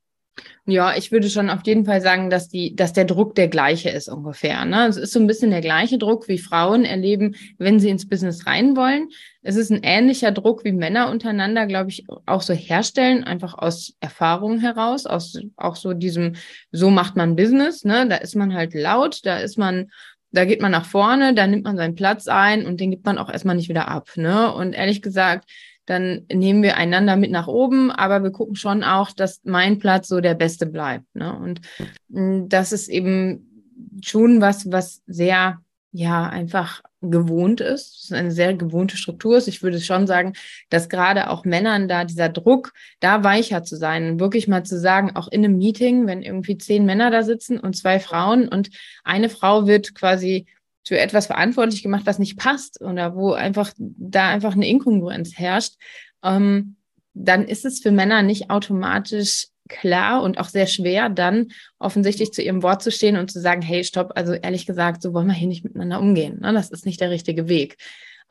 Ja, 0.66 0.98
ich 0.98 1.14
würde 1.14 1.30
schon 1.30 1.50
auf 1.50 1.66
jeden 1.66 1.86
Fall 1.86 2.02
sagen, 2.02 2.30
dass 2.30 2.50
die, 2.50 2.76
dass 2.76 2.92
der 2.92 3.06
Druck 3.06 3.36
der 3.36 3.48
gleiche 3.48 3.90
ist 3.90 4.10
ungefähr. 4.10 4.66
Ne? 4.66 4.88
Es 4.88 4.98
ist 4.98 5.14
so 5.14 5.20
ein 5.20 5.28
bisschen 5.28 5.50
der 5.50 5.62
gleiche 5.62 5.98
Druck, 5.98 6.28
wie 6.28 6.38
Frauen 6.38 6.84
erleben, 6.84 7.36
wenn 7.58 7.80
sie 7.80 7.90
ins 7.90 8.10
Business 8.10 8.46
rein 8.46 8.76
wollen. 8.76 9.08
Es 9.42 9.56
ist 9.56 9.72
ein 9.72 9.82
ähnlicher 9.82 10.34
Druck, 10.34 10.66
wie 10.66 10.74
Männer 10.74 11.10
untereinander, 11.10 11.68
glaube 11.68 11.90
ich, 11.90 12.06
auch 12.26 12.42
so 12.42 12.54
herstellen, 12.54 13.24
einfach 13.24 13.58
aus 13.58 13.94
Erfahrung 14.02 14.60
heraus, 14.60 15.06
aus 15.06 15.40
auch 15.56 15.78
so 15.78 15.94
diesem, 15.94 16.34
so 16.72 16.90
macht 16.90 17.16
man 17.16 17.38
Business. 17.38 17.86
Ne? 17.86 18.06
Da 18.10 18.18
ist 18.18 18.36
man 18.36 18.54
halt 18.54 18.74
laut, 18.74 19.26
da 19.26 19.38
ist 19.38 19.58
man 19.58 19.90
da 20.32 20.44
geht 20.44 20.62
man 20.62 20.72
nach 20.72 20.86
vorne, 20.86 21.34
da 21.34 21.48
nimmt 21.48 21.64
man 21.64 21.78
seinen 21.78 21.96
Platz 21.96 22.28
ein 22.28 22.66
und 22.66 22.80
den 22.82 22.92
gibt 22.92 23.06
man 23.06 23.18
auch 23.18 23.30
erstmal 23.30 23.56
nicht 23.56 23.70
wieder 23.70 23.88
ab. 23.88 24.10
Ne? 24.16 24.54
Und 24.54 24.74
ehrlich 24.74 25.02
gesagt, 25.02 25.50
dann 25.88 26.26
nehmen 26.32 26.62
wir 26.62 26.78
einander 26.78 27.16
mit 27.16 27.32
nach 27.32 27.48
oben, 27.48 27.92
aber 27.92 28.22
wir 28.22 28.32
gucken 28.32 28.56
schon 28.56 28.84
auch, 28.84 29.12
dass 29.12 29.42
mein 29.44 29.80
Platz 29.80 30.10
so 30.10 30.22
der 30.22 30.36
beste 30.36 30.66
bleibt. 30.66 31.06
Ne? 31.16 31.36
Und 31.36 31.62
mm, 32.10 32.50
das 32.50 32.72
ist 32.72 32.90
eben 32.90 33.72
schon 34.04 34.42
was, 34.42 34.72
was 34.72 35.02
sehr, 35.08 35.60
ja, 35.92 36.28
einfach 36.30 36.84
gewohnt 37.02 37.62
ist. 37.62 37.94
Das 37.94 38.04
ist 38.04 38.14
eine 38.14 38.32
sehr 38.32 38.54
gewohnte 38.54 38.98
Struktur 38.98 39.38
ist. 39.38 39.48
Ich 39.48 39.64
würde 39.64 39.80
schon 39.80 40.08
sagen, 40.08 40.34
dass 40.70 40.90
gerade 40.90 41.30
auch 41.30 41.46
Männern 41.46 41.88
da 41.88 42.04
dieser 42.04 42.30
Druck, 42.30 42.74
da 43.00 43.24
weicher 43.24 43.64
zu 43.64 43.78
sein, 43.78 44.20
wirklich 44.20 44.48
mal 44.48 44.64
zu 44.64 44.80
sagen, 44.80 45.16
auch 45.16 45.28
in 45.28 45.46
einem 45.46 45.58
Meeting, 45.58 46.08
wenn 46.08 46.22
irgendwie 46.22 46.58
zehn 46.58 46.86
Männer 46.86 47.12
da 47.12 47.24
sitzen 47.24 47.60
und 47.60 47.78
zwei 47.78 48.00
Frauen 48.00 48.48
und 48.48 48.70
eine 49.04 49.30
Frau 49.30 49.68
wird 49.68 49.96
quasi 49.96 50.48
für 50.88 51.00
etwas 51.00 51.28
verantwortlich 51.28 51.84
gemacht, 51.84 52.06
was 52.06 52.20
nicht 52.20 52.38
passt 52.38 52.82
oder 52.82 53.16
wo 53.16 53.34
einfach 53.34 53.72
da 53.78 54.30
einfach 54.30 54.54
eine 54.54 54.68
Inkongruenz 54.68 55.38
herrscht, 55.38 55.76
ähm, 56.24 56.78
dann 57.14 57.46
ist 57.46 57.66
es 57.66 57.80
für 57.80 57.92
Männer 57.92 58.22
nicht 58.22 58.50
automatisch 58.50 59.48
klar 59.68 60.24
und 60.24 60.40
auch 60.40 60.48
sehr 60.48 60.68
schwer, 60.68 61.10
dann 61.10 61.50
offensichtlich 61.80 62.32
zu 62.32 62.42
ihrem 62.42 62.64
Wort 62.64 62.82
zu 62.82 62.92
stehen 62.92 63.18
und 63.18 63.32
zu 63.32 63.42
sagen, 63.42 63.62
hey, 63.62 63.84
stopp, 63.84 64.14
also 64.16 64.34
ehrlich 64.34 64.66
gesagt, 64.66 65.02
so 65.02 65.14
wollen 65.14 65.28
wir 65.28 65.34
hier 65.34 65.48
nicht 65.48 65.64
miteinander 65.64 66.00
umgehen. 66.00 66.40
Ne? 66.40 66.54
Das 66.54 66.70
ist 66.70 66.86
nicht 66.86 67.02
der 67.02 67.10
richtige 67.10 67.48
Weg. 67.48 67.78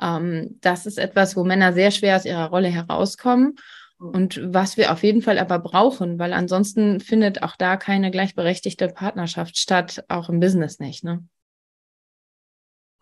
Ähm, 0.00 0.58
das 0.60 0.86
ist 0.86 0.98
etwas, 0.98 1.36
wo 1.36 1.44
Männer 1.44 1.72
sehr 1.72 1.90
schwer 1.90 2.16
aus 2.16 2.25
ihrer 2.25 2.46
Rolle 2.46 2.68
herauskommen 2.68 3.56
und 3.98 4.40
was 4.42 4.76
wir 4.76 4.92
auf 4.92 5.02
jeden 5.02 5.22
Fall 5.22 5.38
aber 5.38 5.58
brauchen, 5.58 6.18
weil 6.18 6.32
ansonsten 6.32 7.00
findet 7.00 7.42
auch 7.42 7.56
da 7.56 7.76
keine 7.76 8.10
gleichberechtigte 8.10 8.88
Partnerschaft 8.88 9.56
statt, 9.56 10.04
auch 10.08 10.28
im 10.28 10.38
Business 10.38 10.78
nicht. 10.78 11.02
Ne? 11.02 11.25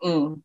Mhm. 0.05 0.43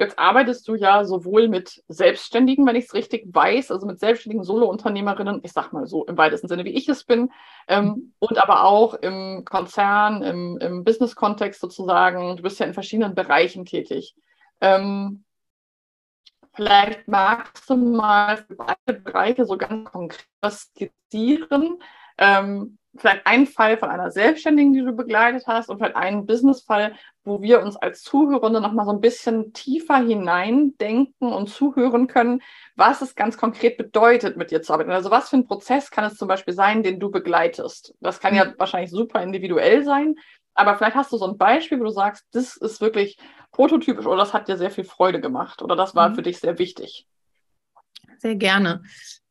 Jetzt 0.00 0.18
arbeitest 0.18 0.68
du 0.68 0.76
ja 0.76 1.04
sowohl 1.04 1.48
mit 1.48 1.82
Selbstständigen, 1.88 2.64
wenn 2.66 2.76
ich 2.76 2.84
es 2.84 2.94
richtig 2.94 3.24
weiß, 3.34 3.72
also 3.72 3.84
mit 3.84 3.98
selbstständigen 3.98 4.44
Solo-Unternehmerinnen, 4.44 5.40
ich 5.42 5.52
sag 5.52 5.72
mal 5.72 5.86
so 5.86 6.04
im 6.06 6.16
weitesten 6.16 6.46
Sinne, 6.46 6.64
wie 6.64 6.74
ich 6.74 6.88
es 6.88 7.02
bin, 7.02 7.32
ähm, 7.66 7.84
mhm. 7.84 8.14
und 8.20 8.38
aber 8.38 8.64
auch 8.64 8.94
im 8.94 9.44
Konzern, 9.44 10.22
im, 10.22 10.56
im 10.58 10.84
Business-Kontext 10.84 11.60
sozusagen. 11.60 12.36
Du 12.36 12.42
bist 12.44 12.60
ja 12.60 12.66
in 12.66 12.74
verschiedenen 12.74 13.16
Bereichen 13.16 13.64
tätig. 13.64 14.14
Ähm, 14.60 15.24
vielleicht 16.54 17.08
magst 17.08 17.68
du 17.68 17.76
mal 17.76 18.36
für 18.36 18.54
beide 18.54 19.00
Bereiche 19.00 19.46
so 19.46 19.56
ganz 19.56 19.90
konkret 19.90 20.26
skizzieren, 20.48 21.82
ähm, 22.18 22.77
vielleicht 22.96 23.26
einen 23.26 23.46
Fall 23.46 23.76
von 23.76 23.90
einer 23.90 24.10
Selbstständigen, 24.10 24.72
die 24.72 24.82
du 24.82 24.92
begleitet 24.92 25.46
hast 25.46 25.68
und 25.68 25.78
vielleicht 25.78 25.96
einen 25.96 26.26
Businessfall, 26.26 26.94
wo 27.24 27.42
wir 27.42 27.60
uns 27.60 27.76
als 27.76 28.02
Zuhörende 28.02 28.60
noch 28.60 28.72
mal 28.72 28.84
so 28.84 28.92
ein 28.92 29.00
bisschen 29.00 29.52
tiefer 29.52 29.98
hineindenken 29.98 31.32
und 31.32 31.48
zuhören 31.48 32.06
können, 32.06 32.42
was 32.76 33.02
es 33.02 33.14
ganz 33.14 33.36
konkret 33.36 33.76
bedeutet, 33.76 34.36
mit 34.36 34.50
dir 34.50 34.62
zu 34.62 34.72
arbeiten. 34.72 34.90
Also 34.90 35.10
was 35.10 35.28
für 35.28 35.36
ein 35.36 35.46
Prozess 35.46 35.90
kann 35.90 36.04
es 36.04 36.16
zum 36.16 36.28
Beispiel 36.28 36.54
sein, 36.54 36.82
den 36.82 36.98
du 36.98 37.10
begleitest? 37.10 37.94
Das 38.00 38.20
kann 38.20 38.34
ja 38.34 38.46
mhm. 38.46 38.54
wahrscheinlich 38.56 38.90
super 38.90 39.22
individuell 39.22 39.84
sein, 39.84 40.16
aber 40.54 40.76
vielleicht 40.76 40.96
hast 40.96 41.12
du 41.12 41.18
so 41.18 41.26
ein 41.26 41.38
Beispiel, 41.38 41.78
wo 41.78 41.84
du 41.84 41.90
sagst, 41.90 42.26
das 42.32 42.56
ist 42.56 42.80
wirklich 42.80 43.16
prototypisch 43.52 44.06
oder 44.06 44.16
das 44.16 44.34
hat 44.34 44.48
dir 44.48 44.56
sehr 44.56 44.72
viel 44.72 44.84
Freude 44.84 45.20
gemacht 45.20 45.62
oder 45.62 45.76
das 45.76 45.94
war 45.94 46.08
mhm. 46.08 46.14
für 46.16 46.22
dich 46.22 46.38
sehr 46.38 46.58
wichtig. 46.58 47.06
Sehr 48.18 48.34
gerne. 48.34 48.82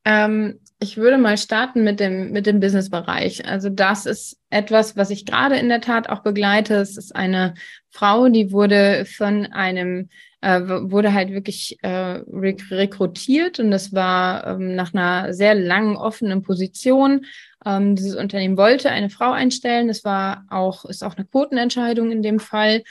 Ähm, 0.08 0.62
ich 0.80 0.96
würde 0.96 1.18
mal 1.18 1.38
starten 1.38 1.84
mit 1.84 2.00
dem, 2.00 2.32
mit 2.32 2.46
dem 2.46 2.62
Business-Bereich. 2.62 3.46
Also 3.46 3.70
das 3.70 4.06
ist 4.06 4.38
etwas, 4.50 4.96
was 4.96 5.10
ich 5.10 5.26
gerade 5.26 5.58
in 5.58 5.68
der 5.68 5.82
Tat 5.82 6.08
auch 6.08 6.24
begleite. 6.24 6.76
Es 6.76 6.96
ist 6.96 7.14
eine 7.14 7.56
Frau, 7.90 8.30
die 8.30 8.54
wurde 8.54 9.04
von 9.06 9.48
einem, 9.48 10.08
äh, 10.40 10.62
wurde 10.62 11.14
halt 11.14 11.32
wirklich 11.32 11.78
äh, 11.82 12.22
rekrutiert 12.32 13.60
und 13.60 13.70
das 13.70 13.92
war 13.92 14.48
ähm, 14.48 14.76
nach 14.76 14.94
einer 14.94 15.34
sehr 15.34 15.56
langen 15.56 15.98
offenen 15.98 16.42
Position. 16.42 17.26
Ähm, 17.66 17.98
dieses 17.98 18.16
Unternehmen 18.16 18.56
wollte 18.56 18.90
eine 18.92 19.10
Frau 19.10 19.32
einstellen. 19.32 19.90
Das 19.90 20.06
war 20.06 20.46
auch, 20.50 20.86
ist 20.86 21.04
auch 21.04 21.18
eine 21.18 21.26
Quotenentscheidung 21.26 22.12
in 22.12 22.22
dem 22.22 22.40
Fall. 22.40 22.84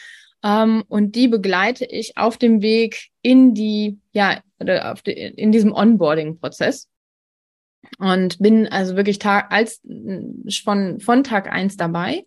Um, 0.42 0.50
ähm, 0.50 0.84
und 0.88 1.14
die 1.16 1.28
begleite 1.28 1.86
ich 1.86 2.18
auf 2.18 2.36
dem 2.36 2.60
Weg 2.60 3.08
in 3.22 3.54
die, 3.54 3.98
ja, 4.12 4.38
in 4.58 5.50
diesem 5.50 5.72
Onboarding-Prozess. 5.72 6.88
Und 7.98 8.38
bin 8.38 8.66
also 8.68 8.96
wirklich 8.96 9.18
Tag, 9.18 9.52
als, 9.52 9.80
von, 10.64 11.00
von 11.00 11.24
Tag 11.24 11.50
eins 11.50 11.76
dabei, 11.76 12.24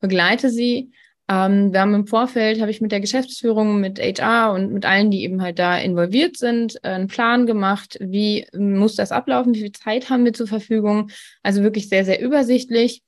begleite 0.00 0.50
sie. 0.50 0.92
Ähm, 1.28 1.72
wir 1.72 1.80
haben 1.80 1.94
im 1.94 2.06
Vorfeld, 2.06 2.60
habe 2.60 2.70
ich 2.70 2.80
mit 2.80 2.92
der 2.92 3.00
Geschäftsführung, 3.00 3.80
mit 3.80 3.98
HR 3.98 4.52
und 4.52 4.72
mit 4.72 4.84
allen, 4.86 5.10
die 5.10 5.24
eben 5.24 5.42
halt 5.42 5.58
da 5.58 5.76
involviert 5.78 6.36
sind, 6.36 6.82
einen 6.84 7.08
Plan 7.08 7.46
gemacht, 7.46 7.98
wie 8.00 8.46
muss 8.56 8.94
das 8.94 9.10
ablaufen, 9.10 9.54
wie 9.54 9.60
viel 9.62 9.72
Zeit 9.72 10.08
haben 10.08 10.24
wir 10.24 10.32
zur 10.32 10.46
Verfügung. 10.46 11.10
Also 11.42 11.62
wirklich 11.62 11.88
sehr, 11.88 12.04
sehr 12.04 12.20
übersichtlich 12.20 13.02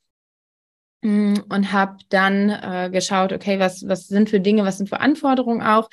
mm, 1.03 1.35
und 1.49 1.73
habe 1.73 1.99
dann 2.09 2.51
äh, 2.51 2.91
geschaut, 2.93 3.33
okay, 3.33 3.61
was, 3.61 3.87
was 3.87 4.09
sind 4.09 4.31
für 4.31 4.41
Dinge, 4.41 4.65
was 4.65 4.79
sind 4.79 4.89
für 4.89 5.01
Anforderungen 5.01 5.63
auch, 5.63 5.89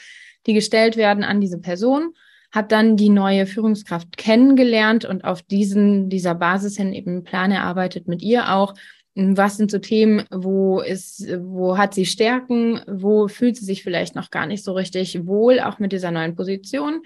die 0.48 0.54
gestellt 0.54 0.98
werden 0.98 1.24
an 1.24 1.42
diese 1.42 1.60
Person 1.60 2.14
hat 2.56 2.72
dann 2.72 2.96
die 2.96 3.10
neue 3.10 3.46
Führungskraft 3.46 4.16
kennengelernt 4.16 5.04
und 5.04 5.26
auf 5.26 5.42
diesen, 5.42 6.10
dieser 6.10 6.36
Basis 6.36 6.78
hin 6.78 6.94
eben 6.94 7.26
Plan 7.26 7.52
erarbeitet 7.52 8.08
mit 8.08 8.22
ihr 8.22 8.54
auch. 8.54 8.74
Was 9.14 9.58
sind 9.58 9.70
so 9.70 9.78
Themen, 9.78 10.24
wo 10.32 10.80
ist, 10.80 11.28
wo 11.40 11.78
hat 11.78 11.94
sie 11.94 12.06
Stärken, 12.06 12.80
wo 12.88 13.28
fühlt 13.28 13.58
sie 13.58 13.66
sich 13.66 13.84
vielleicht 13.84 14.16
noch 14.16 14.32
gar 14.32 14.46
nicht 14.46 14.64
so 14.64 14.72
richtig 14.72 15.28
wohl, 15.28 15.60
auch 15.60 15.80
mit 15.80 15.92
dieser 15.92 16.12
neuen 16.12 16.36
Position? 16.36 17.02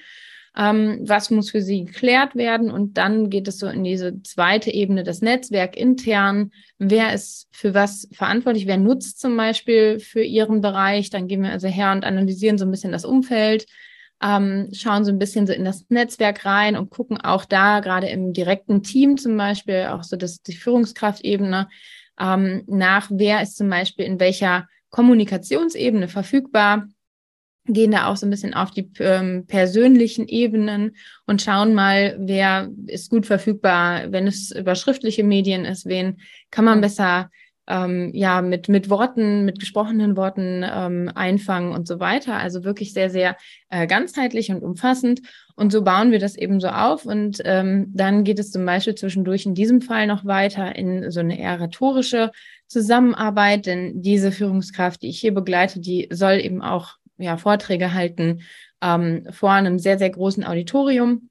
Ähm, 0.56 1.00
was 1.02 1.32
muss 1.32 1.50
für 1.50 1.62
sie 1.62 1.86
geklärt 1.86 2.36
werden? 2.36 2.70
Und 2.70 2.98
dann 2.98 3.32
geht 3.32 3.48
es 3.48 3.58
so 3.58 3.68
in 3.68 3.84
diese 3.84 4.22
zweite 4.22 4.72
Ebene, 4.72 5.04
das 5.04 5.22
Netzwerk 5.22 5.76
intern. 5.76 6.52
Wer 6.78 7.12
ist 7.14 7.48
für 7.52 7.74
was 7.74 8.08
verantwortlich? 8.12 8.68
Wer 8.68 8.78
nutzt 8.78 9.20
zum 9.20 9.36
Beispiel 9.36 10.00
für 10.00 10.24
ihren 10.24 10.62
Bereich? 10.62 11.10
Dann 11.10 11.28
gehen 11.28 11.42
wir 11.42 11.52
also 11.52 11.68
her 11.68 11.92
und 11.92 12.06
analysieren 12.06 12.60
so 12.60 12.66
ein 12.66 12.72
bisschen 12.72 12.92
das 12.92 13.06
Umfeld 13.06 13.66
ähm, 14.22 14.70
schauen 14.74 15.06
so 15.06 15.12
ein 15.12 15.20
bisschen 15.20 15.48
so 15.48 15.54
in 15.54 15.66
das 15.66 15.86
Netzwerk 15.90 16.46
rein 16.46 16.76
und 16.76 16.90
gucken 16.90 17.20
auch 17.20 17.46
da 17.46 17.80
gerade 17.80 18.08
im 18.08 18.34
direkten 18.34 18.84
Team 18.84 19.18
zum 19.18 19.38
Beispiel, 19.38 19.88
auch 19.92 20.04
so 20.04 20.18
das, 20.18 20.42
die 20.42 20.56
Führungskraftebene, 20.56 21.70
ähm, 22.20 22.64
nach, 22.68 23.08
wer 23.12 23.42
ist 23.42 23.58
zum 23.58 23.70
Beispiel 23.70 24.06
in 24.06 24.20
welcher 24.20 24.68
Kommunikationsebene 24.90 26.08
verfügbar, 26.08 26.88
gehen 27.66 27.92
da 27.92 28.08
auch 28.08 28.18
so 28.18 28.26
ein 28.26 28.32
bisschen 28.32 28.54
auf 28.54 28.72
die 28.72 28.90
ähm, 29.00 29.46
persönlichen 29.48 30.28
Ebenen 30.28 30.96
und 31.28 31.42
schauen 31.42 31.74
mal, 31.74 32.16
wer 32.20 32.70
ist 32.88 33.10
gut 33.10 33.26
verfügbar, 33.26 34.12
wenn 34.12 34.28
es 34.28 34.52
über 34.52 34.76
schriftliche 34.76 35.24
Medien 35.24 35.66
ist, 35.66 35.86
wen 35.86 36.20
kann 36.52 36.66
man 36.66 36.82
besser 36.82 37.30
ähm, 37.70 38.12
ja 38.14 38.42
mit, 38.42 38.68
mit 38.68 38.90
Worten, 38.90 39.46
mit 39.46 39.60
gesprochenen 39.60 40.18
Worten 40.18 40.66
ähm, 40.70 41.12
einfangen 41.14 41.74
und 41.74 41.88
so 41.88 42.00
weiter. 42.00 42.36
Also 42.38 42.64
wirklich 42.64 42.92
sehr, 42.94 43.10
sehr 43.10 43.38
äh, 43.70 43.88
ganzheitlich 43.88 44.52
und 44.52 44.64
umfassend. 44.64 45.22
Und 45.56 45.72
so 45.72 45.84
bauen 45.84 46.12
wir 46.12 46.20
das 46.20 46.36
eben 46.36 46.60
so 46.60 46.70
auf. 46.70 47.06
Und 47.06 47.42
ähm, 47.46 47.92
dann 47.94 48.24
geht 48.24 48.40
es 48.40 48.52
zum 48.52 48.66
Beispiel 48.66 48.96
zwischendurch 48.96 49.46
in 49.46 49.54
diesem 49.54 49.82
Fall 49.82 50.08
noch 50.08 50.26
weiter 50.26 50.76
in 50.76 51.12
so 51.12 51.20
eine 51.20 51.40
eher 51.40 51.60
rhetorische 51.62 52.32
Zusammenarbeit, 52.68 53.66
denn 53.66 54.02
diese 54.02 54.32
Führungskraft, 54.32 55.02
die 55.02 55.10
ich 55.10 55.20
hier 55.20 55.34
begleite, 55.34 55.80
die 55.80 56.08
soll 56.12 56.40
eben 56.40 56.62
auch 56.62 56.96
ja, 57.18 57.38
Vorträge 57.38 57.94
halten 57.94 58.42
ähm, 58.82 59.28
vor 59.32 59.52
einem 59.52 59.80
sehr, 59.80 59.98
sehr 59.98 60.10
großen 60.10 60.44
Auditorium. 60.44 61.30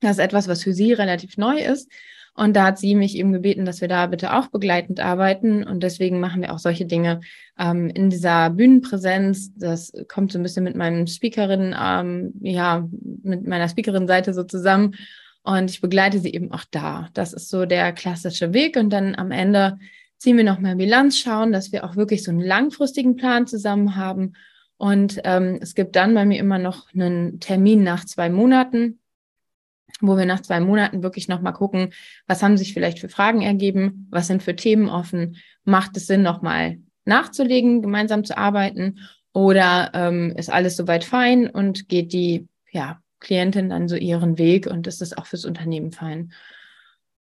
Das 0.00 0.12
ist 0.12 0.24
etwas, 0.24 0.48
was 0.48 0.62
für 0.62 0.72
sie 0.72 0.92
relativ 0.92 1.36
neu 1.36 1.58
ist. 1.58 1.90
Und 2.34 2.56
da 2.56 2.66
hat 2.66 2.78
sie 2.78 2.94
mich 2.94 3.16
eben 3.16 3.32
gebeten, 3.32 3.66
dass 3.66 3.80
wir 3.80 3.88
da 3.88 4.06
bitte 4.06 4.34
auch 4.34 4.46
begleitend 4.48 5.00
arbeiten. 5.00 5.64
Und 5.64 5.82
deswegen 5.82 6.18
machen 6.18 6.40
wir 6.40 6.52
auch 6.52 6.58
solche 6.58 6.86
Dinge 6.86 7.20
ähm, 7.58 7.90
in 7.90 8.08
dieser 8.08 8.50
Bühnenpräsenz. 8.50 9.52
Das 9.54 9.92
kommt 10.08 10.32
so 10.32 10.38
ein 10.38 10.42
bisschen 10.42 10.64
mit 10.64 10.74
meinem 10.74 11.06
Speakerin, 11.06 11.74
ähm, 11.78 12.32
ja, 12.40 12.88
mit 13.22 13.46
meiner 13.46 13.68
Speakerin-Seite 13.68 14.32
so 14.32 14.44
zusammen. 14.44 14.94
Und 15.42 15.70
ich 15.70 15.80
begleite 15.80 16.20
sie 16.20 16.32
eben 16.32 16.52
auch 16.52 16.64
da. 16.70 17.08
Das 17.12 17.34
ist 17.34 17.50
so 17.50 17.66
der 17.66 17.92
klassische 17.92 18.54
Weg. 18.54 18.76
Und 18.76 18.90
dann 18.90 19.14
am 19.14 19.30
Ende 19.30 19.78
ziehen 20.16 20.36
wir 20.36 20.44
nochmal 20.44 20.76
Bilanz, 20.76 21.18
schauen, 21.18 21.52
dass 21.52 21.72
wir 21.72 21.84
auch 21.84 21.96
wirklich 21.96 22.22
so 22.22 22.30
einen 22.30 22.40
langfristigen 22.40 23.16
Plan 23.16 23.46
zusammen 23.46 23.96
haben. 23.96 24.34
Und 24.78 25.20
ähm, 25.24 25.58
es 25.60 25.74
gibt 25.74 25.96
dann 25.96 26.14
bei 26.14 26.24
mir 26.24 26.40
immer 26.40 26.58
noch 26.58 26.92
einen 26.94 27.40
Termin 27.40 27.82
nach 27.82 28.04
zwei 28.04 28.30
Monaten, 28.30 29.00
wo 30.00 30.16
wir 30.16 30.26
nach 30.26 30.40
zwei 30.40 30.60
Monaten 30.60 31.02
wirklich 31.02 31.28
nochmal 31.28 31.52
gucken, 31.52 31.92
was 32.26 32.42
haben 32.42 32.56
sich 32.56 32.74
vielleicht 32.74 32.98
für 32.98 33.08
Fragen 33.08 33.42
ergeben, 33.42 34.08
was 34.10 34.26
sind 34.26 34.42
für 34.42 34.56
Themen 34.56 34.88
offen, 34.88 35.36
macht 35.64 35.96
es 35.96 36.06
Sinn, 36.06 36.22
nochmal 36.22 36.78
nachzulegen, 37.04 37.82
gemeinsam 37.82 38.24
zu 38.24 38.36
arbeiten 38.36 38.98
oder 39.32 39.90
ähm, 39.94 40.34
ist 40.36 40.50
alles 40.50 40.76
soweit 40.76 41.04
fein 41.04 41.48
und 41.48 41.88
geht 41.88 42.12
die 42.12 42.48
ja, 42.70 43.00
Klientin 43.20 43.68
dann 43.70 43.88
so 43.88 43.96
ihren 43.96 44.38
Weg 44.38 44.66
und 44.66 44.86
ist 44.86 45.00
das 45.00 45.16
auch 45.16 45.26
fürs 45.26 45.44
Unternehmen 45.44 45.92
fein. 45.92 46.32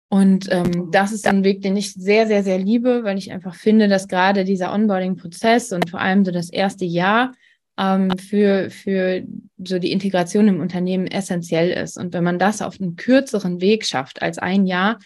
Und 0.10 0.52
ähm, 0.52 0.90
das 0.92 1.14
ist 1.14 1.26
ein 1.26 1.46
Weg, 1.46 1.62
den 1.62 1.78
ich 1.78 1.94
sehr, 1.94 2.28
sehr, 2.28 2.44
sehr 2.44 2.60
liebe, 2.60 3.06
weil 3.06 3.18
ich 3.18 3.32
einfach 3.32 3.56
finde, 3.56 3.88
dass 3.88 4.10
gerade 4.10 4.44
dieser 4.44 4.74
Onboarding-Prozess 4.74 5.72
und 5.72 5.90
vor 5.90 6.02
allem 6.02 6.26
so 6.26 6.32
das 6.32 6.50
erste 6.50 6.84
Jahr 6.84 7.32
ähm, 7.78 8.12
für, 8.18 8.70
für 8.70 9.24
so 9.64 9.80
die 9.80 9.92
Integration 9.92 10.48
im 10.48 10.60
Unternehmen 10.60 11.08
essentiell 11.08 11.72
ist. 11.72 11.98
Und 11.98 12.14
wenn 12.14 12.24
man 12.24 12.40
das 12.40 12.62
auf 12.62 12.80
einem 12.80 12.96
kürzeren 12.96 13.62
Weg 13.62 13.86
schafft 13.86 14.22
als 14.22 14.38
ein 14.38 14.66
Jahr, 14.66 15.00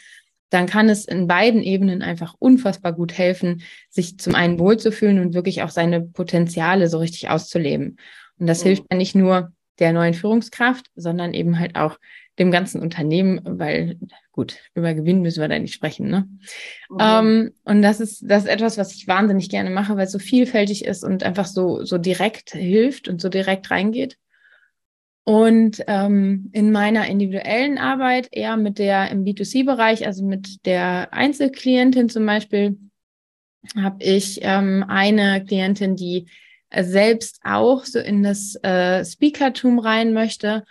dann 0.49 0.67
kann 0.67 0.89
es 0.89 1.05
in 1.05 1.27
beiden 1.27 1.61
Ebenen 1.61 2.01
einfach 2.01 2.35
unfassbar 2.39 2.93
gut 2.93 3.17
helfen, 3.17 3.63
sich 3.89 4.17
zum 4.19 4.35
einen 4.35 4.59
wohlzufühlen 4.59 5.19
und 5.19 5.33
wirklich 5.33 5.63
auch 5.63 5.69
seine 5.69 6.01
Potenziale 6.01 6.87
so 6.87 6.99
richtig 6.99 7.29
auszuleben. 7.29 7.97
Und 8.39 8.47
das 8.47 8.63
mhm. 8.63 8.67
hilft 8.67 8.83
ja 8.91 8.97
nicht 8.97 9.15
nur 9.15 9.51
der 9.79 9.91
neuen 9.91 10.13
Führungskraft, 10.13 10.85
sondern 10.95 11.33
eben 11.33 11.59
halt 11.59 11.75
auch 11.75 11.97
dem 12.39 12.51
ganzen 12.51 12.81
Unternehmen, 12.81 13.41
weil 13.45 13.97
gut, 14.31 14.57
über 14.73 14.93
Gewinn 14.93 15.21
müssen 15.21 15.39
wir 15.39 15.47
da 15.47 15.57
nicht 15.57 15.73
sprechen. 15.73 16.09
Ne? 16.09 16.27
Mhm. 16.89 16.97
Ähm, 16.99 17.53
und 17.63 17.81
das 17.81 17.99
ist, 17.99 18.23
das 18.29 18.43
ist 18.43 18.49
etwas, 18.49 18.77
was 18.77 18.93
ich 18.93 19.07
wahnsinnig 19.07 19.49
gerne 19.49 19.69
mache, 19.69 19.95
weil 19.95 20.05
es 20.05 20.11
so 20.11 20.19
vielfältig 20.19 20.85
ist 20.85 21.03
und 21.03 21.23
einfach 21.23 21.45
so, 21.45 21.83
so 21.85 21.97
direkt 21.97 22.51
hilft 22.51 23.07
und 23.07 23.21
so 23.21 23.29
direkt 23.29 23.71
reingeht. 23.71 24.17
Und 25.23 25.83
ähm, 25.87 26.49
in 26.53 26.71
meiner 26.71 27.07
individuellen 27.07 27.77
Arbeit 27.79 28.27
eher 28.31 28.57
mit 28.57 28.77
der 28.77 29.09
im 29.09 29.23
B2C-Bereich, 29.23 30.05
also 30.05 30.23
mit 30.23 30.65
der 30.65 31.13
Einzelklientin 31.13 32.09
zum 32.09 32.25
Beispiel, 32.25 32.77
habe 33.75 34.03
ich 34.03 34.39
ähm, 34.43 34.85
eine 34.87 35.43
Klientin, 35.43 35.95
die 35.95 36.27
selbst 36.77 37.39
auch 37.43 37.85
so 37.85 37.97
in 37.99 38.21
das 38.21 38.55
äh, 38.61 39.03
Speakertum 39.03 39.79
rein 39.79 40.13
möchte 40.13 40.63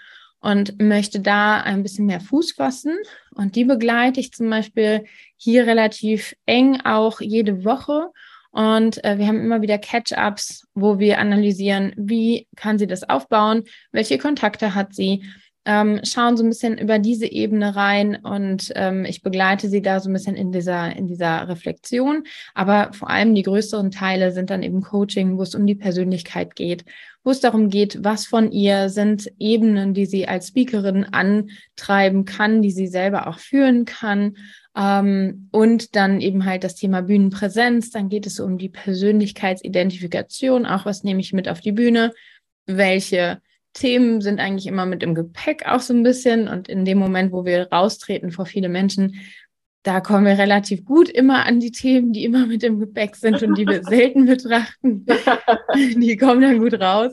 und 0.45 0.79
möchte 0.79 1.21
da 1.21 1.63
ein 1.63 1.83
bisschen 1.83 2.05
mehr 2.05 2.21
Fuß 2.21 2.53
fassen. 2.53 2.99
Und 3.35 3.57
die 3.57 3.65
begleite 3.65 4.21
ich 4.21 4.31
zum 4.31 4.51
Beispiel 4.51 5.05
hier 5.39 5.67
relativ 5.67 6.35
eng 6.45 6.83
auch 6.85 7.23
jede 7.23 7.65
Woche. 7.65 8.11
Und 8.51 9.03
äh, 9.05 9.17
wir 9.17 9.27
haben 9.27 9.41
immer 9.41 9.63
wieder 9.63 9.79
Catch-ups, 9.79 10.69
wo 10.75 10.99
wir 10.99 11.19
analysieren, 11.19 11.95
wie 11.97 12.47
kann 12.57 12.79
sie 12.79 12.87
das 12.87 13.09
aufbauen, 13.09 13.63
welche 13.91 14.19
Kontakte 14.19 14.75
hat 14.75 14.95
sie, 14.95 15.25
ähm, 15.65 16.01
schauen 16.05 16.37
so 16.37 16.45
ein 16.45 16.51
bisschen 16.51 16.77
über 16.77 16.99
diese 16.99 17.27
Ebene 17.27 17.75
rein 17.75 18.17
und 18.17 18.71
ähm, 18.75 19.07
ich 19.07 19.23
begleite 19.23 19.71
sie 19.71 19.81
da 19.81 19.99
so 19.99 20.11
ein 20.11 20.13
bisschen 20.13 20.37
in 20.37 20.53
dieser, 20.53 20.95
in 20.95 21.07
dieser 21.07 21.49
Reflexion. 21.49 22.25
Aber 22.53 22.93
vor 22.93 23.09
allem 23.09 23.35
die 23.35 23.43
größeren 23.43 23.91
Teile 23.91 24.31
sind 24.31 24.51
dann 24.51 24.63
eben 24.63 24.83
Coaching, 24.83 25.39
wo 25.39 25.43
es 25.43 25.55
um 25.55 25.67
die 25.67 25.75
Persönlichkeit 25.75 26.55
geht, 26.55 26.85
wo 27.25 27.31
es 27.31 27.41
darum 27.41 27.71
geht, 27.71 28.05
was 28.05 28.27
von 28.27 28.53
ihr 28.53 28.91
sind 28.91 29.33
Ebenen, 29.39 29.95
die 29.95 30.07
sie 30.07 30.29
als 30.29 30.49
Speakerin 30.49 31.05
antreiben 31.05 32.27
kann, 32.27 32.61
die 32.61 32.71
sie 32.71 32.87
selber 32.87 33.27
auch 33.27 33.39
führen 33.39 33.87
kann. 33.87 34.37
Ähm, 34.77 35.49
und 35.51 35.97
dann 35.97 36.21
eben 36.21 36.45
halt 36.45 36.65
das 36.65 36.75
Thema 36.75 37.01
Bühnenpräsenz. 37.01 37.91
Dann 37.91 38.11
geht 38.11 38.27
es 38.27 38.41
um 38.41 38.59
die 38.59 38.69
Persönlichkeitsidentifikation, 38.69 40.67
auch 40.67 40.85
was 40.85 41.03
nehme 41.03 41.21
ich 41.21 41.33
mit 41.33 41.49
auf 41.49 41.61
die 41.61 41.73
Bühne, 41.73 42.13
welche 42.67 43.41
Themen 43.73 44.21
sind 44.21 44.39
eigentlich 44.39 44.67
immer 44.67 44.87
mit 44.87 45.03
im 45.03 45.15
Gepäck 45.15 45.67
auch 45.67 45.81
so 45.81 45.95
ein 45.95 46.03
bisschen. 46.03 46.47
Und 46.47 46.69
in 46.69 46.85
dem 46.85 46.99
Moment, 46.99 47.33
wo 47.33 47.45
wir 47.45 47.69
raustreten 47.73 48.31
vor 48.31 48.47
viele 48.47 48.69
Menschen, 48.69 49.17
da 49.85 50.01
kommen 50.01 50.25
wir 50.25 50.39
relativ 50.39 50.85
gut 50.85 51.11
immer 51.11 51.45
an 51.45 51.61
die 51.61 51.71
Themen, 51.71 52.13
die 52.13 52.25
immer 52.25 52.47
mit 52.47 52.65
im 52.65 52.81
Gepäck 52.81 53.17
sind 53.17 53.43
und 53.43 53.57
die 53.57 53.67
wir 53.67 53.85
selten 53.89 54.27
betrachten. 54.27 55.07
Die 55.97 56.17
kommen 56.17 56.41
dann 56.41 56.59
gut 56.59 56.75
raus. 56.81 57.13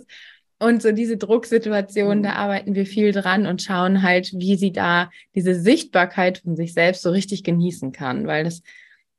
Und 0.58 0.82
so 0.82 0.92
diese 0.92 1.18
Drucksituation, 1.18 2.20
mhm. 2.20 2.24
da 2.24 2.34
arbeiten 2.34 2.76
wir 2.76 2.86
viel 2.86 3.12
dran 3.12 3.46
und 3.46 3.62
schauen 3.62 4.04
halt, 4.04 4.32
wie 4.34 4.56
sie 4.56 4.72
da 4.72 5.10
diese 5.36 5.56
Sichtbarkeit 5.60 6.38
von 6.38 6.56
sich 6.56 6.74
selbst 6.74 7.02
so 7.02 7.10
richtig 7.10 7.44
genießen 7.44 7.92
kann, 7.92 8.28
weil 8.28 8.44
das 8.44 8.62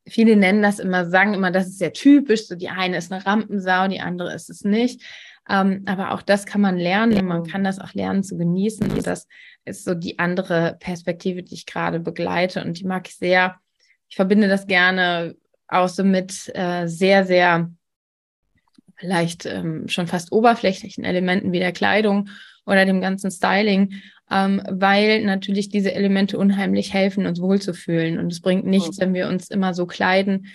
viele 0.07 0.37
nennen 0.37 0.63
das 0.63 0.79
immer, 0.79 1.09
sagen 1.11 1.35
immer, 1.35 1.51
das 1.51 1.67
ist 1.67 1.79
sehr 1.79 1.93
typisch, 1.93 2.47
so 2.47 2.55
die 2.55 2.69
eine 2.69 2.97
ist 2.97 3.13
eine 3.13 3.27
Rampensau, 3.27 3.89
die 3.89 4.01
andere 4.01 4.35
ist 4.35 4.51
es 4.51 4.65
nicht. 4.65 5.03
Ähm, 5.49 5.83
aber 5.87 6.13
auch 6.13 6.23
das 6.23 6.47
kann 6.47 6.61
man 6.61 6.77
lernen 6.77 7.19
und 7.19 7.27
man 7.27 7.45
kann 7.45 7.65
das 7.65 7.79
auch 7.79 7.95
lernen 7.95 8.23
zu 8.23 8.37
genießen. 8.37 8.91
Und 8.91 9.07
das 9.07 9.27
ist 9.65 9.85
so 9.85 9.95
die 9.95 10.19
andere 10.19 10.77
Perspektive, 10.79 11.43
die 11.43 11.55
ich 11.55 11.67
gerade 11.67 12.01
begleite 12.01 12.65
und 12.65 12.79
die 12.79 12.85
mag 12.85 13.09
ich 13.09 13.17
sehr. 13.17 13.57
Ich 14.09 14.17
verbinde 14.17 14.49
das 14.49 14.67
gerne 14.67 15.35
auch 15.69 15.89
so 15.89 16.05
mit 16.05 16.51
äh, 16.55 16.87
sehr, 16.87 17.25
sehr 17.25 17.71
vielleicht 18.97 19.47
ähm, 19.47 19.89
schon 19.89 20.07
fast 20.07 20.31
oberflächlichen 20.31 21.03
Elementen 21.03 21.51
wie 21.51 21.59
der 21.59 21.73
Kleidung 21.73 22.29
oder 22.67 22.87
dem 22.87 23.01
ganzen 23.01 23.33
Styling, 23.33 23.95
ähm, 24.31 24.63
weil 24.69 25.25
natürlich 25.25 25.71
diese 25.71 25.93
Elemente 25.93 26.39
unheimlich 26.39 26.95
helfen, 26.95 27.27
uns 27.27 27.41
wohlzufühlen. 27.41 28.19
Und 28.21 28.33
es 28.33 28.41
bringt 28.41 28.65
nichts, 28.65 29.01
wenn 29.01 29.13
wir 29.13 29.29
uns 29.29 29.51
immer 29.51 29.75
so 29.75 29.87
kleiden, 29.87 30.47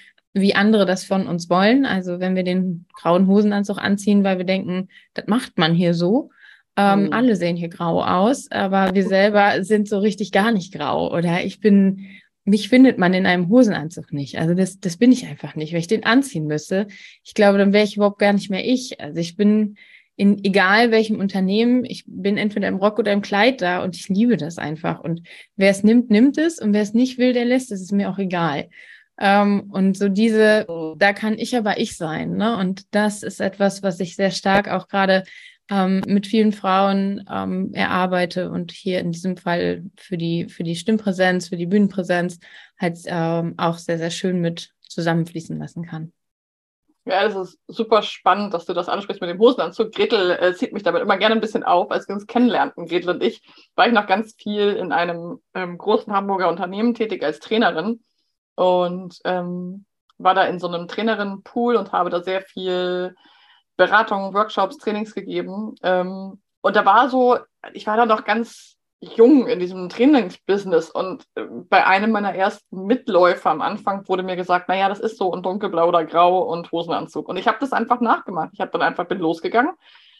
wie 0.41 0.55
andere 0.55 0.85
das 0.85 1.03
von 1.03 1.27
uns 1.27 1.49
wollen. 1.49 1.85
Also 1.85 2.19
wenn 2.19 2.35
wir 2.35 2.43
den 2.43 2.85
grauen 2.93 3.27
Hosenanzug 3.27 3.77
anziehen, 3.77 4.23
weil 4.23 4.37
wir 4.37 4.45
denken, 4.45 4.89
das 5.13 5.27
macht 5.27 5.57
man 5.57 5.73
hier 5.73 5.93
so. 5.93 6.29
Ähm, 6.75 7.05
mhm. 7.05 7.13
Alle 7.13 7.35
sehen 7.35 7.55
hier 7.55 7.69
grau 7.69 8.03
aus, 8.03 8.51
aber 8.51 8.93
wir 8.93 9.07
selber 9.07 9.63
sind 9.63 9.89
so 9.89 9.99
richtig 9.99 10.31
gar 10.31 10.51
nicht 10.51 10.73
grau. 10.73 11.11
Oder 11.11 11.43
ich 11.43 11.59
bin, 11.59 12.05
mich 12.45 12.69
findet 12.69 12.97
man 12.97 13.13
in 13.13 13.25
einem 13.25 13.49
Hosenanzug 13.49 14.13
nicht. 14.13 14.37
Also 14.37 14.53
das, 14.53 14.79
das 14.79 14.97
bin 14.97 15.11
ich 15.11 15.25
einfach 15.25 15.55
nicht, 15.55 15.73
wenn 15.73 15.79
ich 15.79 15.87
den 15.87 16.05
anziehen 16.05 16.45
müsste. 16.45 16.87
Ich 17.23 17.33
glaube, 17.33 17.57
dann 17.57 17.73
wäre 17.73 17.83
ich 17.83 17.95
überhaupt 17.95 18.19
gar 18.19 18.33
nicht 18.33 18.49
mehr 18.49 18.65
ich. 18.65 19.01
Also 19.01 19.19
ich 19.19 19.35
bin 19.35 19.75
in 20.17 20.43
egal 20.43 20.89
welchem 20.91 21.19
Unternehmen, 21.19 21.85
ich 21.85 22.03
bin 22.07 22.37
entweder 22.37 22.67
im 22.67 22.77
Rock 22.77 22.97
oder 22.97 23.13
im 23.13 23.21
Kleid 23.21 23.61
da 23.61 23.83
und 23.83 23.95
ich 23.95 24.09
liebe 24.09 24.35
das 24.35 24.57
einfach. 24.57 24.99
Und 24.99 25.21
wer 25.55 25.69
es 25.69 25.83
nimmt, 25.83 26.09
nimmt 26.09 26.39
es 26.39 26.59
und 26.59 26.73
wer 26.73 26.81
es 26.81 26.95
nicht 26.95 27.19
will, 27.19 27.33
der 27.33 27.45
lässt 27.45 27.71
es, 27.71 27.81
ist 27.81 27.91
mir 27.91 28.09
auch 28.09 28.17
egal. 28.17 28.67
Ähm, 29.19 29.69
und 29.71 29.97
so 29.97 30.09
diese, 30.09 30.65
da 30.97 31.13
kann 31.13 31.37
ich 31.39 31.55
aber 31.57 31.79
ich 31.79 31.97
sein. 31.97 32.35
Ne? 32.37 32.57
Und 32.57 32.93
das 32.93 33.23
ist 33.23 33.41
etwas, 33.41 33.83
was 33.83 33.99
ich 33.99 34.15
sehr 34.15 34.31
stark 34.31 34.69
auch 34.69 34.87
gerade 34.87 35.23
ähm, 35.69 36.01
mit 36.07 36.27
vielen 36.27 36.51
Frauen 36.51 37.25
ähm, 37.29 37.73
erarbeite 37.73 38.49
und 38.49 38.71
hier 38.71 38.99
in 38.99 39.11
diesem 39.11 39.37
Fall 39.37 39.83
für 39.97 40.17
die, 40.17 40.47
für 40.49 40.63
die 40.63 40.75
Stimmpräsenz, 40.75 41.49
für 41.49 41.57
die 41.57 41.65
Bühnenpräsenz 41.65 42.39
halt 42.79 42.99
ähm, 43.05 43.55
auch 43.57 43.77
sehr, 43.77 43.97
sehr 43.97 44.11
schön 44.11 44.39
mit 44.39 44.71
zusammenfließen 44.87 45.57
lassen 45.57 45.85
kann. 45.85 46.13
Ja, 47.05 47.23
das 47.25 47.35
ist 47.35 47.59
super 47.67 48.01
spannend, 48.01 48.53
dass 48.53 48.65
du 48.65 48.73
das 48.73 48.89
ansprichst 48.89 49.21
mit 49.21 49.29
dem 49.29 49.39
Hosenanzug. 49.39 49.93
Gretel 49.93 50.31
äh, 50.31 50.53
zieht 50.53 50.73
mich 50.73 50.83
damit 50.83 51.01
immer 51.01 51.17
gerne 51.17 51.35
ein 51.35 51.41
bisschen 51.41 51.63
auf. 51.63 51.89
Als 51.89 52.07
wir 52.07 52.15
uns 52.15 52.27
kennenlernten, 52.27 52.85
Gretel 52.85 53.11
und 53.11 53.23
ich, 53.23 53.41
war 53.75 53.87
ich 53.87 53.93
noch 53.93 54.07
ganz 54.07 54.35
viel 54.35 54.73
in 54.73 54.91
einem 54.91 55.39
ähm, 55.53 55.77
großen 55.77 56.11
Hamburger 56.11 56.49
Unternehmen 56.49 56.93
tätig 56.93 57.23
als 57.23 57.39
Trainerin 57.39 58.01
und 58.57 59.19
ähm, 59.23 59.85
war 60.17 60.33
da 60.33 60.43
in 60.45 60.59
so 60.59 60.67
einem 60.67 60.87
Trainerinnenpool 60.87 61.75
und 61.75 61.91
habe 61.91 62.09
da 62.09 62.23
sehr 62.23 62.41
viel 62.41 63.15
Beratung, 63.77 64.33
Workshops, 64.33 64.77
Trainings 64.77 65.13
gegeben. 65.13 65.75
Ähm, 65.83 66.41
und 66.61 66.75
da 66.75 66.85
war 66.85 67.07
so, 67.09 67.37
ich 67.73 67.85
war 67.85 67.97
da 67.97 68.07
noch 68.07 68.25
ganz 68.25 68.75
jung 68.99 69.45
in 69.45 69.59
diesem 69.59 69.89
Trainingsbusiness 69.89 70.89
und 70.89 71.23
äh, 71.35 71.43
bei 71.69 71.85
einem 71.85 72.11
meiner 72.11 72.33
ersten 72.33 72.87
Mitläufer 72.87 73.51
am 73.51 73.61
Anfang 73.61 74.07
wurde 74.07 74.23
mir 74.23 74.35
gesagt, 74.35 74.69
naja, 74.69 74.89
das 74.89 74.99
ist 74.99 75.19
so 75.19 75.31
ein 75.31 75.43
dunkelblau 75.43 75.89
oder 75.89 76.03
grau 76.03 76.39
und 76.41 76.71
Hosenanzug. 76.71 77.29
Und 77.29 77.37
ich 77.37 77.47
habe 77.47 77.59
das 77.59 77.73
einfach 77.73 78.01
nachgemacht. 78.01 78.49
Ich 78.53 78.59
habe 78.59 78.71
dann 78.71 78.81
einfach 78.81 79.05
bin 79.05 79.19
losgegangen, 79.19 79.73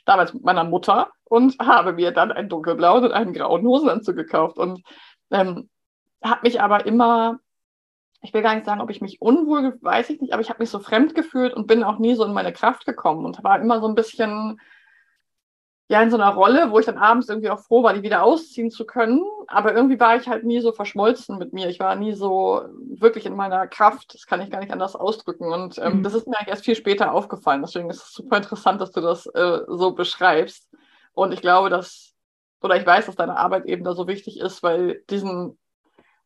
damals 0.05 0.31
mit 0.35 0.43
meiner 0.43 0.63
Mutter 0.63 1.09
und 1.23 1.57
habe 1.59 1.93
mir 1.93 2.11
dann 2.11 2.31
einen 2.31 2.49
dunkelblauen 2.49 3.05
und 3.05 3.13
einen 3.13 3.33
grauen 3.33 3.65
Hosenanzug 3.65 4.15
gekauft 4.15 4.57
und 4.57 4.83
ähm, 5.31 5.69
habe 6.23 6.41
mich 6.43 6.61
aber 6.61 6.85
immer 6.85 7.39
ich 8.21 8.33
will 8.33 8.41
gar 8.41 8.55
nicht 8.55 8.65
sagen, 8.65 8.81
ob 8.81 8.89
ich 8.89 9.01
mich 9.01 9.21
unwohl, 9.21 9.77
weiß 9.81 10.09
ich 10.09 10.21
nicht, 10.21 10.33
aber 10.33 10.41
ich 10.41 10.49
habe 10.49 10.59
mich 10.59 10.69
so 10.69 10.79
fremd 10.79 11.15
gefühlt 11.15 11.53
und 11.53 11.67
bin 11.67 11.83
auch 11.83 11.99
nie 11.99 12.15
so 12.15 12.25
in 12.25 12.33
meine 12.33 12.53
Kraft 12.53 12.85
gekommen 12.85 13.25
und 13.25 13.43
war 13.43 13.59
immer 13.59 13.79
so 13.79 13.87
ein 13.87 13.95
bisschen, 13.95 14.59
ja 15.89 16.01
in 16.01 16.11
so 16.11 16.17
einer 16.17 16.33
Rolle, 16.33 16.71
wo 16.71 16.79
ich 16.79 16.85
dann 16.85 16.97
abends 16.97 17.29
irgendwie 17.29 17.49
auch 17.49 17.59
froh 17.59 17.81
war, 17.81 17.93
die 17.93 18.03
wieder 18.03 18.23
ausziehen 18.23 18.69
zu 18.69 18.85
können. 18.85 19.21
Aber 19.47 19.73
irgendwie 19.73 19.99
war 19.99 20.17
ich 20.17 20.27
halt 20.27 20.43
nie 20.43 20.59
so 20.59 20.73
verschmolzen 20.73 21.37
mit 21.37 21.53
mir. 21.53 21.69
Ich 21.69 21.79
war 21.79 21.95
nie 21.95 22.13
so 22.13 22.61
wirklich 22.89 23.25
in 23.25 23.35
meiner 23.35 23.67
Kraft. 23.67 24.13
Das 24.13 24.25
kann 24.25 24.41
ich 24.41 24.49
gar 24.49 24.59
nicht 24.59 24.73
anders 24.73 24.95
ausdrücken. 24.95 25.51
Und 25.51 25.77
ähm, 25.77 25.99
mhm. 25.99 26.03
das 26.03 26.13
ist 26.13 26.27
mir 26.27 26.37
eigentlich 26.37 26.49
erst 26.49 26.65
viel 26.65 26.75
später 26.75 27.13
aufgefallen. 27.13 27.61
Deswegen 27.61 27.89
ist 27.89 28.03
es 28.03 28.13
super 28.13 28.37
interessant, 28.37 28.81
dass 28.81 28.91
du 28.91 28.99
das 28.99 29.27
äh, 29.27 29.59
so 29.67 29.91
beschreibst. 29.91 30.69
Und 31.13 31.33
ich 31.33 31.41
glaube, 31.41 31.69
dass, 31.69 32.13
oder 32.61 32.75
ich 32.75 32.85
weiß, 32.85 33.05
dass 33.05 33.15
deine 33.15 33.37
Arbeit 33.37 33.65
eben 33.65 33.85
da 33.85 33.93
so 33.93 34.07
wichtig 34.07 34.39
ist, 34.41 34.63
weil 34.63 35.03
diesen 35.09 35.57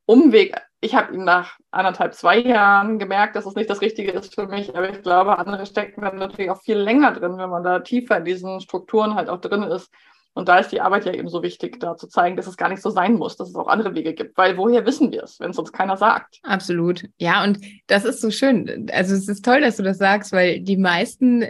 Umweg, 0.05 0.55
ich 0.81 0.95
habe 0.95 1.13
ihn 1.13 1.23
nach 1.23 1.57
anderthalb, 1.69 2.13
zwei 2.15 2.39
Jahren 2.39 2.99
gemerkt, 2.99 3.35
dass 3.35 3.45
es 3.45 3.55
nicht 3.55 3.69
das 3.69 3.81
Richtige 3.81 4.11
ist 4.11 4.35
für 4.35 4.47
mich, 4.47 4.75
aber 4.75 4.89
ich 4.89 5.01
glaube, 5.03 5.37
andere 5.37 5.65
stecken 5.65 6.01
dann 6.01 6.17
natürlich 6.17 6.51
auch 6.51 6.61
viel 6.61 6.77
länger 6.77 7.13
drin, 7.13 7.37
wenn 7.37 7.49
man 7.49 7.63
da 7.63 7.79
tiefer 7.79 8.17
in 8.17 8.25
diesen 8.25 8.59
Strukturen 8.61 9.15
halt 9.15 9.29
auch 9.29 9.39
drin 9.39 9.63
ist. 9.63 9.91
Und 10.33 10.47
da 10.47 10.59
ist 10.59 10.71
die 10.71 10.79
Arbeit 10.79 11.05
ja 11.05 11.13
eben 11.13 11.27
so 11.27 11.43
wichtig, 11.43 11.79
da 11.79 11.97
zu 11.97 12.07
zeigen, 12.07 12.37
dass 12.37 12.47
es 12.47 12.55
gar 12.55 12.69
nicht 12.69 12.81
so 12.81 12.89
sein 12.89 13.15
muss, 13.15 13.35
dass 13.35 13.49
es 13.49 13.55
auch 13.55 13.67
andere 13.67 13.95
Wege 13.95 14.13
gibt. 14.13 14.37
Weil 14.37 14.57
woher 14.57 14.85
wissen 14.85 15.11
wir 15.11 15.23
es, 15.23 15.39
wenn 15.41 15.51
es 15.51 15.59
uns 15.59 15.73
keiner 15.73 15.97
sagt? 15.97 16.39
Absolut. 16.43 17.03
Ja, 17.17 17.43
und 17.43 17.59
das 17.87 18.05
ist 18.05 18.21
so 18.21 18.31
schön. 18.31 18.89
Also 18.93 19.13
es 19.13 19.27
ist 19.27 19.43
toll, 19.43 19.59
dass 19.59 19.75
du 19.75 19.83
das 19.83 19.97
sagst, 19.97 20.31
weil 20.31 20.61
die 20.61 20.77
meisten, 20.77 21.47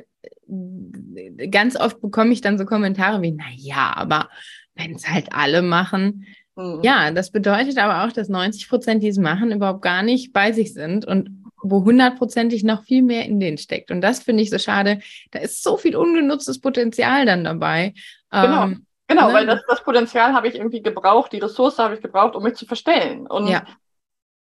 ganz 1.52 1.80
oft 1.80 2.02
bekomme 2.02 2.34
ich 2.34 2.42
dann 2.42 2.58
so 2.58 2.66
Kommentare 2.66 3.22
wie, 3.22 3.32
na 3.32 3.46
ja, 3.56 3.94
aber 3.96 4.30
wenn 4.74 4.96
es 4.96 5.08
halt 5.08 5.28
alle 5.32 5.62
machen, 5.62 6.26
Mhm. 6.56 6.82
Ja, 6.84 7.12
das 7.12 7.32
bedeutet 7.32 7.78
aber 7.78 8.04
auch, 8.04 8.12
dass 8.12 8.30
90 8.30 8.70
Prozent, 8.70 9.04
die 9.04 9.08
es 9.08 9.18
machen, 9.18 9.52
überhaupt 9.52 9.82
gar 9.82 10.04
nicht 10.04 10.34
bei 10.34 10.52
sich 10.52 10.74
sind 10.74 11.06
und 11.06 11.42
wo 11.64 11.84
hundertprozentig 11.84 12.64
noch 12.64 12.84
viel 12.84 13.04
mehr 13.04 13.26
in 13.26 13.40
denen 13.40 13.58
steckt. 13.58 13.92
Und 13.92 14.02
das 14.02 14.24
finde 14.24 14.44
ich 14.44 14.50
so 14.50 14.58
schade. 14.58 15.00
Da 15.32 15.40
ist 15.40 15.64
so 15.64 15.78
viel 15.78 15.96
ungenutztes 15.96 16.60
Potenzial 16.60 17.26
dann 17.26 17.44
dabei. 17.44 17.94
Genau. 18.32 18.64
Ähm, 18.64 18.86
genau, 19.08 19.28
ne? 19.28 19.34
weil 19.34 19.46
das, 19.46 19.62
das 19.68 19.84
Potenzial 19.84 20.34
habe 20.34 20.48
ich 20.48 20.56
irgendwie 20.56 20.82
gebraucht, 20.82 21.32
die 21.32 21.40
Ressource 21.40 21.78
habe 21.78 21.96
ich 21.96 22.02
gebraucht, 22.02 22.36
um 22.36 22.44
mich 22.44 22.56
zu 22.56 22.66
verstellen. 22.66 23.28
Und 23.28 23.48
ja. 23.48 23.64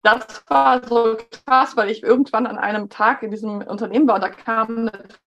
das 0.04 0.44
war 0.48 0.86
so 0.86 1.18
krass, 1.46 1.78
weil 1.78 1.90
ich 1.90 2.04
irgendwann 2.04 2.48
an 2.48 2.58
einem 2.58 2.90
Tag 2.90 3.24
in 3.24 3.32
diesem 3.32 3.62
Unternehmen 3.62 4.08
war 4.08 4.16
und 4.16 4.22
da 4.22 4.30
kam 4.30 4.90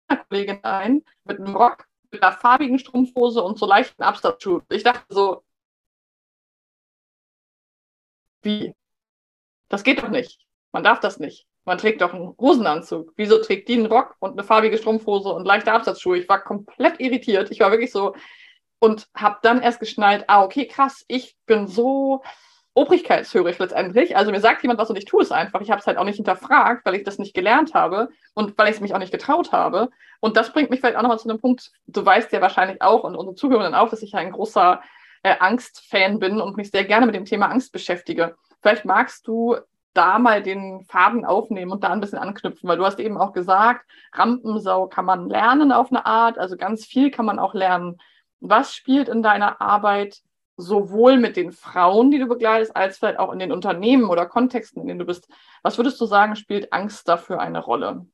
eine 0.09 0.21
Kollegin 0.29 0.59
ein 0.63 1.03
mit 1.25 1.39
einem 1.39 1.57
Rock, 1.57 1.87
mit 2.11 2.23
einer 2.23 2.33
farbigen 2.33 2.79
Strumpfhose 2.79 3.43
und 3.43 3.59
so 3.59 3.67
leichten 3.67 4.03
Absatzschuhen. 4.03 4.63
Ich 4.71 4.83
dachte 4.83 5.05
so, 5.09 5.43
wie? 8.43 8.75
Das 9.69 9.85
geht 9.85 10.03
doch 10.03 10.09
nicht. 10.09 10.41
Man 10.73 10.85
darf 10.85 11.01
das 11.01 11.19
nicht. 11.19 11.47
Man 11.65 11.79
trägt 11.79 12.01
doch 12.01 12.15
einen 12.15 12.35
Hosenanzug. 12.39 13.13
Wieso 13.17 13.39
trägt 13.39 13.69
die 13.69 13.75
einen 13.75 13.87
Rock 13.87 14.17
und 14.19 14.33
eine 14.33 14.45
farbige 14.45 14.79
Strumpfhose 14.79 15.29
und 15.29 15.45
leichte 15.45 15.73
Absatzschuhe? 15.73 16.19
Ich 16.19 16.29
war 16.29 16.43
komplett 16.43 17.01
irritiert. 17.01 17.51
Ich 17.51 17.61
war 17.61 17.71
wirklich 17.71 17.93
so 17.93 18.15
und 18.81 19.09
habe 19.15 19.39
dann 19.43 19.63
erst 19.63 19.79
geschnallt, 19.79 20.25
ah, 20.27 20.43
okay, 20.43 20.67
krass, 20.67 21.05
ich 21.07 21.37
bin 21.47 21.67
so 21.67 22.23
obrigkeitshörig 22.75 23.59
letztendlich. 23.59 24.17
Also 24.17 24.31
mir 24.31 24.41
sagt 24.41 24.63
jemand 24.63 24.81
was 24.81 24.91
und 24.91 24.97
ich 24.97 25.05
tue 25.05 25.23
es 25.23 25.33
einfach. 25.33 25.61
Ich 25.61 25.71
habe 25.71 25.81
es 25.81 25.87
halt 25.87 25.99
auch 25.99 26.05
nicht 26.05 26.17
hinterfragt, 26.17 26.87
weil 26.87 26.95
ich 26.95 27.05
das 27.05 27.19
nicht 27.19 27.35
gelernt 27.35 27.75
habe 27.75 28.09
und 28.35 28.57
weil 28.57 28.69
ich 28.69 28.77
es 28.77 28.81
mich 28.81 28.95
auch 28.95 28.99
nicht 28.99 29.13
getraut 29.13 29.53
habe. 29.53 29.91
Und 30.21 30.37
das 30.37 30.53
bringt 30.53 30.71
mich 30.71 30.81
vielleicht 30.81 30.97
auch 30.97 31.03
nochmal 31.03 31.19
zu 31.19 31.29
einem 31.29 31.41
Punkt, 31.41 31.73
du 31.87 32.05
weißt 32.05 32.33
ja 32.33 32.41
wahrscheinlich 32.41 32.81
auch 32.81 33.05
und 33.05 33.17
unsere 33.17 33.35
Zuhörenden 33.35 33.75
auch, 33.75 33.91
dass 33.91 34.03
ich 34.03 34.15
ein 34.15 34.33
großer 34.33 34.83
äh, 35.23 35.37
Angstfan 35.39 36.19
bin 36.19 36.41
und 36.41 36.57
mich 36.57 36.71
sehr 36.71 36.85
gerne 36.85 37.07
mit 37.07 37.15
dem 37.15 37.25
Thema 37.25 37.47
Angst 37.47 37.73
beschäftige. 37.73 38.37
Vielleicht 38.61 38.85
magst 38.85 39.27
du 39.27 39.57
da 39.93 40.19
mal 40.19 40.43
den 40.43 40.85
Faden 40.85 41.25
aufnehmen 41.25 41.73
und 41.73 41.83
da 41.83 41.91
ein 41.91 42.01
bisschen 42.01 42.19
anknüpfen, 42.19 42.69
weil 42.69 42.77
du 42.77 42.85
hast 42.85 43.01
eben 43.01 43.19
auch 43.19 43.33
gesagt, 43.33 43.85
Rampensau 44.13 44.87
kann 44.87 45.05
man 45.05 45.29
lernen 45.29 45.73
auf 45.73 45.91
eine 45.91 46.07
Art, 46.07 46.39
also 46.39 46.57
ganz 46.57 46.85
viel 46.85 47.11
kann 47.11 47.27
man 47.27 47.39
auch 47.39 47.55
lernen. 47.55 47.99
Was 48.41 48.75
spielt 48.75 49.09
in 49.09 49.23
deiner 49.23 49.61
Arbeit 49.61 50.21
sowohl 50.57 51.17
mit 51.17 51.37
den 51.37 51.53
Frauen, 51.53 52.11
die 52.11 52.19
du 52.19 52.27
begleitest, 52.27 52.77
als 52.77 52.99
vielleicht 52.99 53.19
auch 53.19 53.33
in 53.33 53.39
den 53.39 53.53
Unternehmen 53.53 54.05
oder 54.05 54.27
Kontexten, 54.27 54.83
in 54.83 54.89
denen 54.89 55.01
du 55.01 55.07
bist? 55.07 55.29
Was 55.63 55.79
würdest 55.79 56.01
du 56.01 56.07
sagen, 56.07 56.37
spielt 56.37 56.73
Angst 56.73 57.09
dafür 57.09 57.41
eine 57.41 57.59
Rolle? 57.59 58.07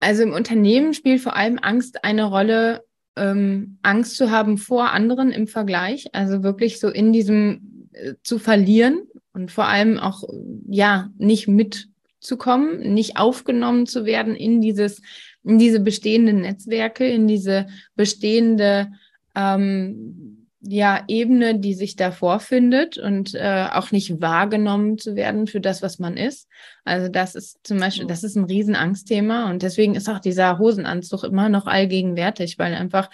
Also 0.00 0.22
im 0.22 0.32
Unternehmen 0.32 0.94
spielt 0.94 1.20
vor 1.20 1.36
allem 1.36 1.58
Angst 1.60 2.04
eine 2.04 2.24
Rolle, 2.24 2.84
ähm, 3.18 3.78
Angst 3.82 4.16
zu 4.16 4.30
haben 4.30 4.58
vor 4.58 4.92
anderen 4.92 5.30
im 5.30 5.46
Vergleich, 5.46 6.06
also 6.12 6.42
wirklich 6.42 6.80
so 6.80 6.88
in 6.88 7.12
diesem 7.12 7.88
äh, 7.92 8.14
zu 8.22 8.38
verlieren 8.38 9.02
und 9.32 9.50
vor 9.50 9.66
allem 9.66 9.98
auch 9.98 10.24
ja 10.68 11.10
nicht 11.18 11.48
mitzukommen, 11.48 12.94
nicht 12.94 13.16
aufgenommen 13.16 13.86
zu 13.86 14.04
werden 14.04 14.34
in 14.34 14.60
dieses 14.60 15.02
in 15.44 15.58
diese 15.58 15.80
bestehenden 15.80 16.40
Netzwerke, 16.42 17.08
in 17.08 17.26
diese 17.26 17.66
bestehende 17.94 18.92
ähm, 19.34 20.37
ja, 20.60 21.04
Ebene, 21.06 21.58
die 21.58 21.74
sich 21.74 21.94
da 21.94 22.10
vorfindet 22.10 22.98
und 22.98 23.34
äh, 23.34 23.68
auch 23.72 23.92
nicht 23.92 24.20
wahrgenommen 24.20 24.98
zu 24.98 25.14
werden 25.14 25.46
für 25.46 25.60
das, 25.60 25.82
was 25.82 25.98
man 25.98 26.16
ist. 26.16 26.48
Also 26.84 27.08
das 27.08 27.34
ist 27.34 27.60
zum 27.62 27.78
Beispiel, 27.78 28.06
das 28.06 28.24
ist 28.24 28.36
ein 28.36 28.44
Riesenangstthema 28.44 29.50
und 29.50 29.62
deswegen 29.62 29.94
ist 29.94 30.08
auch 30.08 30.18
dieser 30.18 30.58
Hosenanzug 30.58 31.22
immer 31.22 31.48
noch 31.48 31.66
allgegenwärtig, 31.66 32.58
weil 32.58 32.74
einfach 32.74 33.08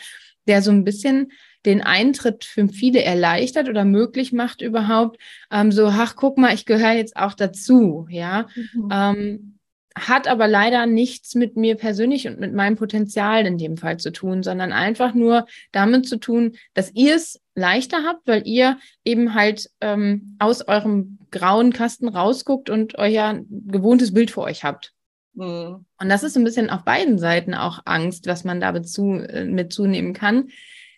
der 0.46 0.62
so 0.62 0.70
ein 0.70 0.84
bisschen 0.84 1.32
den 1.66 1.82
Eintritt 1.82 2.44
für 2.44 2.68
viele 2.68 3.02
erleichtert 3.02 3.68
oder 3.68 3.84
möglich 3.84 4.32
macht 4.32 4.60
überhaupt, 4.60 5.18
ähm, 5.50 5.72
so, 5.72 5.86
ach, 5.86 6.14
guck 6.16 6.36
mal, 6.36 6.54
ich 6.54 6.66
gehöre 6.66 6.92
jetzt 6.92 7.16
auch 7.16 7.34
dazu, 7.34 8.06
ja. 8.10 8.46
Mhm. 8.74 8.88
Ähm, 8.92 9.53
hat 9.96 10.26
aber 10.26 10.48
leider 10.48 10.86
nichts 10.86 11.34
mit 11.34 11.56
mir 11.56 11.76
persönlich 11.76 12.26
und 12.26 12.40
mit 12.40 12.52
meinem 12.52 12.76
Potenzial 12.76 13.46
in 13.46 13.58
dem 13.58 13.76
Fall 13.76 13.98
zu 13.98 14.10
tun, 14.10 14.42
sondern 14.42 14.72
einfach 14.72 15.14
nur 15.14 15.46
damit 15.70 16.08
zu 16.08 16.18
tun, 16.18 16.56
dass 16.74 16.92
ihr 16.94 17.14
es 17.14 17.40
leichter 17.54 18.02
habt, 18.04 18.26
weil 18.26 18.46
ihr 18.46 18.78
eben 19.04 19.34
halt 19.34 19.70
ähm, 19.80 20.36
aus 20.40 20.66
eurem 20.66 21.18
grauen 21.30 21.72
Kasten 21.72 22.08
rausguckt 22.08 22.70
und 22.70 22.98
euer 22.98 23.40
gewohntes 23.48 24.12
Bild 24.12 24.32
vor 24.32 24.44
euch 24.44 24.64
habt. 24.64 24.92
Mhm. 25.34 25.84
Und 25.98 26.08
das 26.08 26.24
ist 26.24 26.36
ein 26.36 26.44
bisschen 26.44 26.70
auf 26.70 26.84
beiden 26.84 27.18
Seiten 27.18 27.54
auch 27.54 27.80
Angst, 27.84 28.26
was 28.26 28.44
man 28.44 28.60
da 28.60 28.74
äh, 28.74 29.44
mit 29.44 29.72
zunehmen 29.72 30.12
kann. 30.12 30.48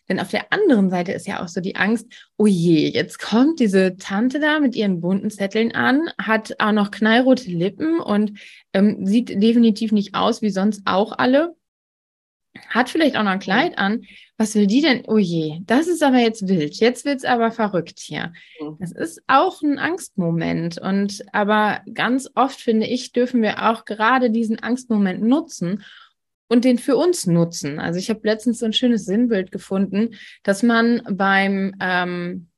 Denn 0.09 0.21
auf 0.21 0.31
der 0.31 0.53
anderen 0.53 0.91
Seite 0.91 1.13
ist 1.13 1.27
ja 1.27 1.43
auch 1.43 1.49
so 1.49 1.61
die 1.61 1.77
Angst, 1.77 2.07
oh 2.37 2.47
je, 2.47 2.89
jetzt 2.89 3.19
kommt 3.19 3.61
diese 3.61 3.97
Tante 3.97 4.41
da 4.41 4.61
mit 4.61 4.77
ihren 4.77 5.01
bunten 5.01 5.31
Zetteln 5.31 5.75
an, 5.75 6.11
hat 6.19 6.55
auch 6.59 6.73
noch 6.73 6.91
knallrote 6.91 7.51
Lippen 7.51 8.01
und 8.01 8.39
ähm, 8.73 9.05
sieht 9.05 9.31
definitiv 9.43 9.93
nicht 9.93 10.15
aus 10.15 10.43
wie 10.43 10.51
sonst 10.51 10.83
auch 10.85 11.13
alle. 11.17 11.57
Hat 12.69 12.89
vielleicht 12.89 13.17
auch 13.17 13.23
noch 13.23 13.33
ein 13.33 13.39
Kleid 13.39 13.79
an. 13.79 14.05
Was 14.39 14.55
will 14.55 14.67
die 14.67 14.81
denn? 14.81 15.05
Oh 15.07 15.19
je, 15.19 15.61
das 15.67 15.89
ist 15.89 16.03
aber 16.03 16.19
jetzt 16.19 16.49
wild. 16.49 16.75
Jetzt 16.77 17.05
wird's 17.05 17.25
aber 17.25 17.51
verrückt 17.51 17.99
hier. 17.99 18.33
Das 18.79 18.93
ist 18.93 19.23
auch 19.27 19.63
ein 19.63 19.79
Angstmoment. 19.79 20.79
Und 20.79 21.25
aber 21.33 21.81
ganz 21.93 22.31
oft 22.35 22.61
finde 22.61 22.87
ich, 22.87 23.13
dürfen 23.13 23.43
wir 23.43 23.71
auch 23.71 23.85
gerade 23.85 24.31
diesen 24.31 24.59
Angstmoment 24.63 25.23
nutzen, 25.23 25.85
und 26.49 26.65
den 26.65 26.79
für 26.79 26.97
uns 26.97 27.27
nutzen. 27.27 27.79
Also 27.79 27.99
ich 27.99 28.11
habe 28.11 28.21
letztens 28.23 28.59
so 28.61 28.67
ein 28.67 28.73
schönes 28.73 29.05
Sinnbild 29.05 29.51
gefunden, 29.51 30.15
dass 30.43 30.63
man 30.63 31.03
beim, 31.11 31.75
ähm, 31.81 32.49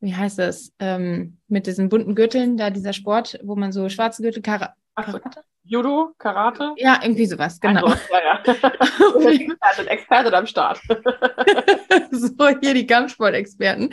wie 0.00 0.14
heißt 0.14 0.38
das, 0.38 0.72
ähm, 0.78 1.38
mit 1.48 1.66
diesen 1.66 1.88
bunten 1.88 2.14
Gürteln, 2.14 2.56
da 2.56 2.70
dieser 2.70 2.92
Sport, 2.92 3.38
wo 3.42 3.56
man 3.56 3.72
so 3.72 3.88
schwarze 3.88 4.22
Gürtel, 4.22 4.42
Kara 4.42 4.74
Karate? 4.94 5.42
Judo, 5.64 6.12
Karate? 6.18 6.74
Ja, 6.76 7.00
irgendwie 7.02 7.26
sowas, 7.26 7.58
genau. 7.58 7.86
Also, 7.86 8.02
ja, 8.12 8.42
ja. 8.44 9.30
Experte, 9.30 9.90
Experte 9.90 10.36
am 10.36 10.46
Start. 10.46 10.80
so, 12.10 12.48
hier 12.60 12.74
die 12.74 12.86
Kampfsportexperten. 12.86 13.90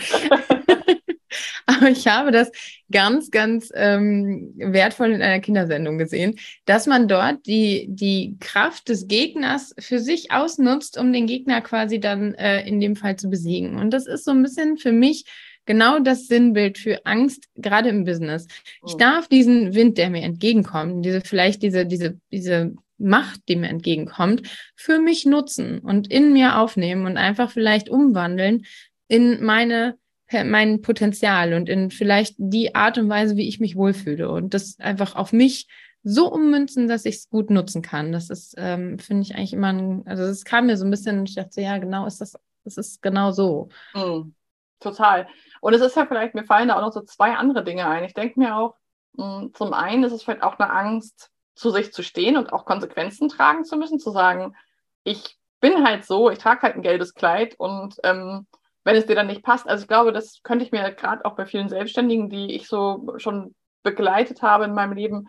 Aber 1.66 1.90
ich 1.90 2.08
habe 2.08 2.32
das 2.32 2.52
ganz, 2.92 3.32
ganz 3.32 3.72
ähm, 3.74 4.54
wertvoll 4.58 5.12
in 5.12 5.22
einer 5.22 5.40
Kindersendung 5.40 5.98
gesehen, 5.98 6.38
dass 6.66 6.88
man 6.88 7.08
dort 7.08 7.46
die, 7.46 7.88
die 7.90 8.38
Kraft 8.40 8.90
des 8.90 9.08
Gegners 9.08 9.74
für 9.80 10.00
sich 10.00 10.32
ausnutzt, 10.32 10.98
um 10.98 11.14
den 11.14 11.28
Gegner 11.28 11.62
quasi 11.62 12.00
dann 12.00 12.34
äh, 12.36 12.68
in 12.68 12.80
dem 12.80 12.96
Fall 12.96 13.16
zu 13.16 13.30
besiegen. 13.30 13.78
Und 13.78 13.92
das 13.92 14.08
ist 14.08 14.26
so 14.26 14.32
ein 14.32 14.44
bisschen 14.44 14.78
für 14.78 14.92
mich 14.92 15.26
genau 15.66 16.00
das 16.00 16.28
Sinnbild 16.28 16.78
für 16.78 17.06
Angst, 17.06 17.48
gerade 17.56 17.90
im 17.90 18.04
Business. 18.04 18.48
Ich 18.86 18.96
oh. 18.96 18.98
darf 18.98 19.28
diesen 19.28 19.74
Wind, 19.74 19.98
der 19.98 20.10
mir 20.10 20.24
entgegenkommt, 20.24 21.06
diese 21.06 21.22
vielleicht 21.22 21.62
diese, 21.62 21.86
diese, 21.86 22.20
diese 22.32 22.74
Macht, 22.98 23.42
die 23.48 23.56
mir 23.56 23.70
entgegenkommt, 23.70 24.44
für 24.76 25.00
mich 25.00 25.26
nutzen 25.26 25.80
und 25.80 26.12
in 26.12 26.34
mir 26.34 26.58
aufnehmen 26.58 27.06
und 27.06 27.18
einfach 27.18 27.52
vielleicht 27.52 27.90
umwandeln 27.90 28.66
in 29.08 29.44
meine 29.44 29.98
mein 30.46 30.82
Potenzial 30.82 31.54
und 31.54 31.70
in 31.70 31.92
vielleicht 31.92 32.36
die 32.38 32.76
Art 32.76 32.98
und 32.98 33.10
Weise, 33.10 33.36
wie 33.36 33.48
ich 33.48 33.60
mich 33.60 33.76
wohlfühle 33.76 34.30
und 34.30 34.54
das 34.54 34.80
einfach 34.80 35.16
auf 35.16 35.34
mich 35.34 35.68
so 36.04 36.32
ummünzen, 36.32 36.88
dass 36.88 37.06
ich 37.06 37.16
es 37.16 37.30
gut 37.30 37.50
nutzen 37.50 37.82
kann. 37.82 38.12
Das 38.12 38.30
ist, 38.30 38.56
ähm, 38.58 38.98
finde 38.98 39.24
ich 39.24 39.36
eigentlich 39.36 39.54
immer, 39.54 39.72
ein, 39.72 40.04
also 40.06 40.24
es 40.24 40.46
kam 40.46 40.66
mir 40.66 40.78
so 40.78 40.86
ein 40.86 40.92
bisschen, 40.92 41.26
ich 41.26 41.36
dachte, 41.36 41.62
ja, 41.62 41.78
genau 41.78 42.06
ist 42.08 42.22
das, 42.22 42.38
das 42.64 42.78
ist 42.78 43.02
genau 43.02 43.32
so. 43.32 43.70
Mm, 43.94 44.34
total. 44.80 45.28
Und 45.60 45.74
es 45.74 45.82
ist 45.82 45.96
ja 45.96 46.06
vielleicht, 46.06 46.34
mir 46.34 46.44
fallen 46.44 46.70
da 46.70 46.78
auch 46.78 46.82
noch 46.82 46.94
so 46.94 47.02
zwei 47.02 47.36
andere 47.36 47.64
Dinge 47.64 47.88
ein. 47.88 48.04
Ich 48.04 48.14
denke 48.14 48.40
mir 48.40 48.56
auch, 48.56 48.76
mh, 49.14 49.42
mm, 49.42 49.54
zum 49.54 49.74
einen 49.74 50.04
ist 50.04 50.14
es 50.14 50.24
vielleicht 50.24 50.44
auch 50.44 50.58
eine 50.58 50.72
Angst, 50.72 51.30
zu 51.54 51.70
sich 51.70 51.94
zu 51.94 52.02
stehen 52.02 52.38
und 52.38 52.54
auch 52.54 52.66
Konsequenzen 52.66 53.30
tragen 53.30 53.66
zu 53.66 53.78
müssen, 53.78 54.00
zu 54.00 54.12
sagen, 54.12 54.56
ich 55.04 55.38
bin 55.60 55.86
halt 55.86 56.06
so, 56.06 56.32
ich 56.32 56.40
trage 56.40 56.64
halt 56.64 56.76
ein 56.76 56.82
gelbes 56.82 57.14
Kleid 57.14 57.56
und 57.60 57.96
ähm, 58.04 58.48
wenn 58.84 58.96
es 58.96 59.06
dir 59.06 59.16
dann 59.16 59.28
nicht 59.28 59.44
passt, 59.44 59.68
also 59.68 59.84
ich 59.84 59.88
glaube, 59.88 60.12
das 60.12 60.42
könnte 60.44 60.66
ich 60.66 60.72
mir 60.72 60.92
gerade 60.92 61.26
auch 61.26 61.36
bei 61.36 61.46
vielen 61.46 61.70
Selbstständigen, 61.70 62.30
die 62.30 62.56
ich 62.56 62.68
so 62.68 63.14
schon 63.18 63.56
begleitet 63.84 64.42
habe 64.42 64.66
in 64.66 64.74
meinem 64.74 64.94
Leben, 64.94 65.28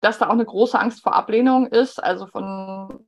dass 0.00 0.18
da 0.18 0.28
auch 0.28 0.32
eine 0.32 0.44
große 0.44 0.78
Angst 0.78 1.02
vor 1.02 1.14
Ablehnung 1.14 1.66
ist, 1.66 2.02
also 2.02 2.26
von 2.26 3.04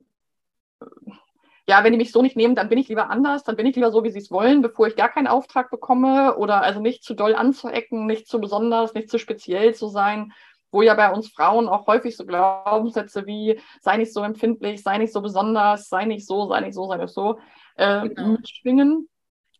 ja, 1.65 1.83
wenn 1.83 1.93
die 1.93 1.97
mich 1.97 2.11
so 2.11 2.21
nicht 2.21 2.35
nehmen, 2.35 2.55
dann 2.55 2.67
bin 2.67 2.77
ich 2.77 2.89
lieber 2.89 3.09
anders, 3.09 3.43
dann 3.43 3.55
bin 3.55 3.65
ich 3.65 3.75
lieber 3.75 3.91
so, 3.91 4.03
wie 4.03 4.11
sie 4.11 4.19
es 4.19 4.31
wollen, 4.31 4.61
bevor 4.61 4.87
ich 4.87 4.97
gar 4.97 5.09
keinen 5.09 5.27
Auftrag 5.27 5.71
bekomme 5.71 6.35
oder 6.35 6.61
also 6.61 6.81
nicht 6.81 7.03
zu 7.03 7.13
doll 7.13 7.35
anzuecken, 7.35 8.05
nicht 8.05 8.27
zu 8.27 8.41
besonders, 8.41 8.93
nicht 8.93 9.09
zu 9.09 9.17
speziell 9.17 9.73
zu 9.73 9.87
sein, 9.87 10.33
wo 10.71 10.81
ja 10.81 10.93
bei 10.93 11.11
uns 11.11 11.29
Frauen 11.29 11.69
auch 11.69 11.87
häufig 11.87 12.17
so 12.17 12.25
Glaubenssätze 12.25 13.25
wie 13.25 13.61
sei 13.79 13.97
nicht 13.97 14.11
so 14.11 14.23
empfindlich, 14.23 14.83
sei 14.83 14.97
nicht 14.97 15.13
so 15.13 15.21
besonders, 15.21 15.87
sei 15.87 16.05
nicht 16.05 16.27
so, 16.27 16.47
sei 16.47 16.59
nicht 16.61 16.73
so, 16.73 16.87
sei 16.87 16.97
nicht 16.97 17.13
so 17.13 17.39
äh, 17.75 18.09
genau. 18.09 18.27
mitschwingen, 18.29 19.07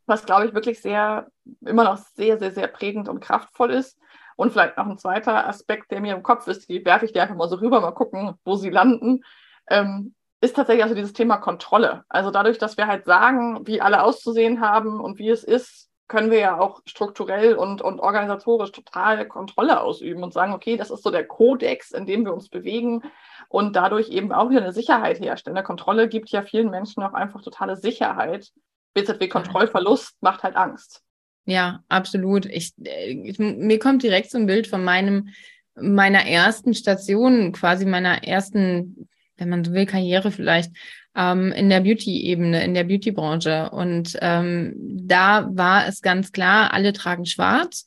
was 0.05 0.25
glaube 0.25 0.47
ich 0.47 0.53
wirklich 0.53 0.81
sehr, 0.81 1.27
immer 1.61 1.83
noch 1.83 1.97
sehr, 1.97 2.37
sehr, 2.37 2.51
sehr 2.51 2.67
prägend 2.67 3.09
und 3.09 3.19
kraftvoll 3.19 3.71
ist. 3.71 3.97
Und 4.35 4.51
vielleicht 4.51 4.77
noch 4.77 4.87
ein 4.87 4.97
zweiter 4.97 5.47
Aspekt, 5.47 5.91
der 5.91 6.01
mir 6.01 6.15
im 6.15 6.23
Kopf 6.23 6.47
ist, 6.47 6.67
die 6.69 6.83
werfe 6.85 7.05
ich 7.05 7.13
dir 7.13 7.21
einfach 7.21 7.35
mal 7.35 7.49
so 7.49 7.57
rüber, 7.57 7.81
mal 7.81 7.91
gucken, 7.91 8.33
wo 8.43 8.55
sie 8.55 8.69
landen. 8.69 9.23
Ähm, 9.69 10.15
ist 10.41 10.55
tatsächlich 10.55 10.83
also 10.83 10.95
dieses 10.95 11.13
Thema 11.13 11.37
Kontrolle. 11.37 12.03
Also 12.09 12.31
dadurch, 12.31 12.57
dass 12.57 12.77
wir 12.77 12.87
halt 12.87 13.05
sagen, 13.05 13.65
wie 13.65 13.79
alle 13.79 14.03
auszusehen 14.03 14.59
haben 14.59 14.99
und 14.99 15.17
wie 15.17 15.29
es 15.29 15.43
ist, 15.43 15.89
können 16.09 16.31
wir 16.31 16.39
ja 16.39 16.59
auch 16.59 16.81
strukturell 16.85 17.55
und, 17.55 17.81
und 17.81 17.99
organisatorisch 17.99 18.71
total 18.71 19.25
Kontrolle 19.27 19.81
ausüben 19.81 20.21
und 20.21 20.33
sagen, 20.33 20.53
okay, 20.53 20.75
das 20.75 20.91
ist 20.91 21.01
so 21.01 21.11
der 21.11 21.25
Kodex, 21.25 21.91
in 21.91 22.05
dem 22.05 22.25
wir 22.25 22.33
uns 22.33 22.49
bewegen 22.49 23.01
und 23.47 23.75
dadurch 23.75 24.09
eben 24.09 24.31
auch 24.31 24.49
wieder 24.49 24.61
eine 24.61 24.73
Sicherheit 24.73 25.19
herstellen. 25.19 25.55
Eine 25.55 25.65
Kontrolle 25.65 26.09
gibt 26.09 26.29
ja 26.29 26.41
vielen 26.41 26.69
Menschen 26.69 27.03
auch 27.03 27.13
einfach 27.13 27.41
totale 27.41 27.77
Sicherheit. 27.77 28.51
BZW-Kontrollverlust 28.93 30.15
macht 30.21 30.43
halt 30.43 30.55
Angst. 30.55 31.01
Ja, 31.45 31.83
absolut. 31.89 32.45
Ich, 32.45 32.73
ich, 32.77 33.37
mir 33.39 33.79
kommt 33.79 34.03
direkt 34.03 34.31
so 34.31 34.37
ein 34.37 34.45
Bild 34.45 34.67
von 34.67 34.83
meinem 34.83 35.29
meiner 35.75 36.25
ersten 36.27 36.73
Station, 36.75 37.51
quasi 37.51 37.85
meiner 37.85 38.23
ersten 38.23 39.07
wenn 39.37 39.49
man 39.49 39.63
so 39.63 39.73
will, 39.73 39.85
Karriere 39.85 40.31
vielleicht 40.31 40.71
ähm, 41.15 41.51
in 41.51 41.69
der 41.69 41.81
Beauty-Ebene, 41.81 42.63
in 42.63 42.73
der 42.73 42.83
Beauty-Branche. 42.83 43.69
Und 43.71 44.17
ähm, 44.21 44.73
da 44.77 45.47
war 45.51 45.87
es 45.87 46.01
ganz 46.01 46.31
klar, 46.31 46.73
alle 46.73 46.93
tragen 46.93 47.25
schwarz. 47.25 47.85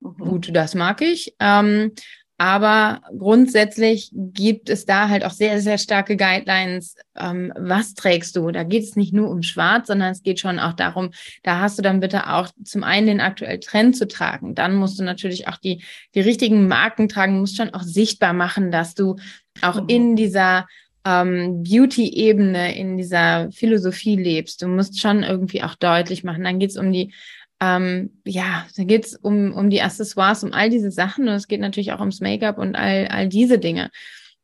Mhm. 0.00 0.16
Gut, 0.18 0.50
das 0.52 0.74
mag 0.74 1.00
ich. 1.00 1.34
Ähm, 1.40 1.92
aber 2.40 3.02
grundsätzlich 3.18 4.10
gibt 4.14 4.70
es 4.70 4.86
da 4.86 5.10
halt 5.10 5.26
auch 5.26 5.30
sehr, 5.30 5.60
sehr 5.60 5.76
starke 5.76 6.16
Guidelines. 6.16 6.94
Ähm, 7.14 7.52
was 7.54 7.92
trägst 7.92 8.34
du? 8.34 8.50
Da 8.50 8.62
geht 8.62 8.82
es 8.82 8.96
nicht 8.96 9.12
nur 9.12 9.28
um 9.28 9.42
Schwarz, 9.42 9.88
sondern 9.88 10.12
es 10.12 10.22
geht 10.22 10.40
schon 10.40 10.58
auch 10.58 10.72
darum, 10.72 11.10
da 11.42 11.60
hast 11.60 11.76
du 11.76 11.82
dann 11.82 12.00
bitte 12.00 12.30
auch 12.30 12.48
zum 12.64 12.82
einen 12.82 13.08
den 13.08 13.20
aktuellen 13.20 13.60
Trend 13.60 13.94
zu 13.94 14.08
tragen. 14.08 14.54
Dann 14.54 14.76
musst 14.76 14.98
du 14.98 15.04
natürlich 15.04 15.48
auch 15.48 15.58
die, 15.58 15.84
die 16.14 16.20
richtigen 16.20 16.66
Marken 16.66 17.10
tragen, 17.10 17.40
musst 17.40 17.58
schon 17.58 17.74
auch 17.74 17.82
sichtbar 17.82 18.32
machen, 18.32 18.70
dass 18.70 18.94
du 18.94 19.16
auch 19.60 19.82
mhm. 19.82 19.88
in 19.88 20.16
dieser 20.16 20.66
ähm, 21.04 21.62
Beauty-Ebene, 21.62 22.74
in 22.74 22.96
dieser 22.96 23.52
Philosophie 23.52 24.16
lebst. 24.16 24.62
Du 24.62 24.68
musst 24.68 24.98
schon 24.98 25.24
irgendwie 25.24 25.62
auch 25.62 25.74
deutlich 25.74 26.24
machen. 26.24 26.44
Dann 26.44 26.58
geht 26.58 26.70
es 26.70 26.78
um 26.78 26.90
die, 26.90 27.12
ähm, 27.60 28.20
ja, 28.24 28.66
da 28.76 28.84
geht 28.84 29.06
es 29.06 29.16
um, 29.16 29.52
um 29.52 29.70
die 29.70 29.82
Accessoires, 29.82 30.42
um 30.44 30.52
all 30.52 30.70
diese 30.70 30.90
Sachen 30.90 31.28
und 31.28 31.34
es 31.34 31.48
geht 31.48 31.60
natürlich 31.60 31.92
auch 31.92 32.00
ums 32.00 32.20
Make-up 32.20 32.58
und 32.58 32.74
all, 32.74 33.08
all 33.08 33.28
diese 33.28 33.58
Dinge. 33.58 33.90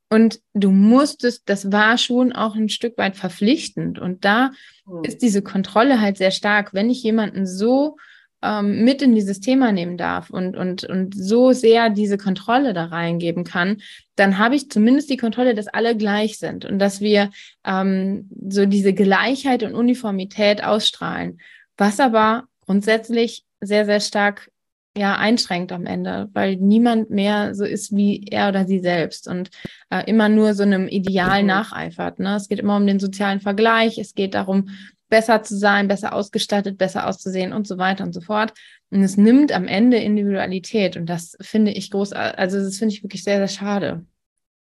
Und 0.09 0.41
du 0.55 0.71
musstest, 0.71 1.49
das 1.49 1.73
war 1.73 1.99
schon 1.99 2.33
auch 2.33 2.55
ein 2.55 2.69
Stück 2.69 2.97
weit 2.97 3.17
verpflichtend. 3.17 3.99
Und 3.99 4.25
da 4.25 4.53
mhm. 4.87 5.03
ist 5.03 5.21
diese 5.23 5.43
Kontrolle 5.43 6.01
halt 6.01 6.17
sehr 6.17 6.31
stark. 6.31 6.75
Wenn 6.75 6.91
ich 6.91 7.03
jemanden 7.03 7.45
so 7.45 7.97
ähm, 8.43 8.85
mit 8.85 9.03
in 9.03 9.15
dieses 9.15 9.41
Thema 9.41 9.73
nehmen 9.73 9.97
darf 9.97 10.31
und, 10.31 10.57
und, 10.57 10.85
und 10.85 11.15
so 11.17 11.53
sehr 11.53 11.91
diese 11.91 12.19
Kontrolle 12.19 12.73
da 12.73 12.85
reingeben 12.85 13.43
kann, 13.43 13.79
dann 14.15 14.39
habe 14.39 14.55
ich 14.55 14.71
zumindest 14.71 15.11
die 15.11 15.17
Kontrolle, 15.17 15.55
dass 15.55 15.67
alle 15.67 15.97
gleich 15.97 16.39
sind 16.39 16.65
und 16.65 16.79
dass 16.79 17.01
wir 17.01 17.31
ähm, 17.65 18.31
so 18.49 18.67
diese 18.67 18.93
Gleichheit 18.93 19.65
und 19.65 19.75
Uniformität 19.75 20.63
ausstrahlen, 20.63 21.41
was 21.77 21.99
aber 21.99 22.45
grundsätzlich 22.67 23.45
sehr, 23.61 23.87
sehr 23.87 24.01
stark 24.01 24.51
ja 24.97 25.17
einschränkt 25.17 25.73
am 25.73 25.87
Ende, 25.87 26.29
weil 26.33 26.57
niemand 26.57 27.11
mehr 27.11 27.55
so 27.55 27.65
ist 27.65 27.95
wie 27.95 28.25
er 28.31 28.49
oder 28.49 28.65
sie 28.65 28.81
selbst 28.81 29.29
und 29.29 29.51
äh, 29.91 30.09
immer 30.09 30.29
nur 30.29 30.55
so 30.55 30.63
einem 30.63 30.89
Ideal 30.89 31.43
mhm. 31.43 31.49
nacheifert. 31.49 32.19
Ne? 32.19 32.37
Es 32.37 32.49
geht 32.49 32.59
immer 32.59 32.77
um 32.77 32.87
den 32.87 32.99
sozialen 32.99 33.41
Vergleich, 33.41 33.99
es 33.99 34.15
geht 34.15 34.35
darum, 34.35 34.71
besser 35.09 35.43
zu 35.43 35.57
sein, 35.57 35.87
besser 35.87 36.15
ausgestattet, 36.15 36.79
besser 36.79 37.07
auszusehen 37.07 37.53
und 37.53 37.67
so 37.67 37.79
weiter 37.79 38.05
und 38.05 38.13
so 38.13 38.21
fort. 38.21 38.53
Und 38.91 39.03
es 39.03 39.17
nimmt 39.17 39.53
am 39.53 39.69
Ende 39.69 39.99
Individualität 39.99 40.97
und 40.97 41.07
das 41.07 41.37
finde 41.41 41.73
ich 41.73 41.91
groß, 41.91 42.13
also 42.13 42.59
das 42.59 42.79
finde 42.79 42.95
ich 42.95 43.03
wirklich 43.03 43.23
sehr, 43.23 43.39
sehr 43.39 43.49
schade. 43.49 44.05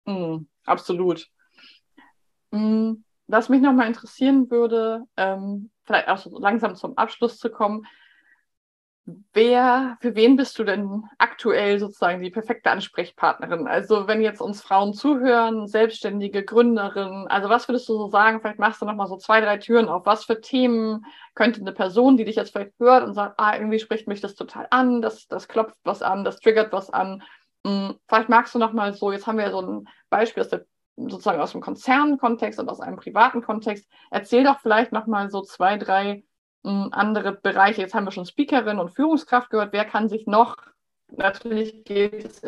Mm, 0.06 0.46
absolut. 0.66 1.28
Mm, 2.52 2.94
was 3.34 3.50
mich 3.50 3.62
nochmal 3.62 3.88
interessieren 3.88 4.50
würde, 4.50 5.04
ähm, 5.18 5.72
vielleicht 5.84 6.08
auch 6.08 6.18
so 6.18 6.38
langsam 6.40 6.76
zum 6.76 6.98
Abschluss 6.98 7.38
zu 7.38 7.50
kommen, 7.50 7.86
Wer, 9.34 9.98
für 10.00 10.16
wen 10.16 10.38
bist 10.38 10.58
du 10.58 10.64
denn 10.64 11.04
aktuell 11.18 11.78
sozusagen 11.78 12.22
die 12.22 12.30
perfekte 12.30 12.72
Ansprechpartnerin? 12.72 13.68
Also 13.68 14.08
wenn 14.08 14.22
jetzt 14.22 14.40
uns 14.40 14.62
Frauen 14.62 14.94
zuhören, 14.94 15.68
selbstständige 15.68 16.46
Gründerinnen, 16.46 17.28
also 17.28 17.50
was 17.50 17.68
würdest 17.68 17.90
du 17.90 17.98
so 17.98 18.08
sagen? 18.08 18.40
Vielleicht 18.40 18.60
machst 18.60 18.82
du 18.82 18.86
nochmal 18.86 19.08
so 19.08 19.18
zwei, 19.18 19.42
drei 19.42 19.58
Türen 19.58 19.90
auf. 19.90 20.06
Was 20.06 20.24
für 20.24 20.40
Themen 20.40 21.06
könnte 21.36 21.60
eine 21.60 21.74
Person, 21.74 22.16
die 22.16 22.24
dich 22.24 22.38
jetzt 22.38 22.54
vielleicht 22.54 22.80
hört 22.80 23.04
und 23.04 23.14
sagt, 23.14 23.38
ah, 23.40 23.56
irgendwie 23.58 23.80
spricht 23.80 24.08
mich 24.08 24.22
das 24.22 24.36
total 24.36 24.68
an, 24.70 25.02
das, 25.02 25.28
das 25.28 25.50
klopft 25.50 25.76
was 25.84 26.02
an, 26.02 26.24
das 26.24 26.40
triggert 26.40 26.72
was 26.72 26.90
an. 26.90 27.24
Hm, 27.66 28.00
vielleicht 28.08 28.30
magst 28.30 28.56
du 28.56 28.60
nochmal 28.60 28.94
so, 28.94 29.12
jetzt 29.12 29.28
haben 29.28 29.38
wir 29.38 29.52
so 29.52 29.62
ein 29.62 29.90
Beispiel 30.10 30.44
aus 30.44 30.50
der 30.50 30.66
sozusagen 30.96 31.42
aus 31.42 31.52
dem 31.52 31.62
Konzernkontext 31.62 32.60
und 32.60 32.70
aus 32.70 32.80
einem 32.80 32.98
privaten 32.98 33.42
Kontext. 33.42 33.88
Erzähl 34.12 34.44
doch 34.44 34.60
vielleicht 34.60 34.92
nochmal 34.92 35.30
so 35.30 35.42
zwei, 35.42 35.78
drei 35.78 36.24
andere 36.64 37.34
Bereiche. 37.34 37.82
Jetzt 37.82 37.94
haben 37.94 38.06
wir 38.06 38.12
schon 38.12 38.26
Speakerin 38.26 38.80
und 38.80 38.92
Führungskraft 38.92 39.50
gehört. 39.50 39.74
Wer 39.74 39.86
kann 39.86 40.08
sich 40.08 40.28
noch, 40.28 40.58
natürlich 41.08 41.84
geht 41.84 42.24
es 42.24 42.42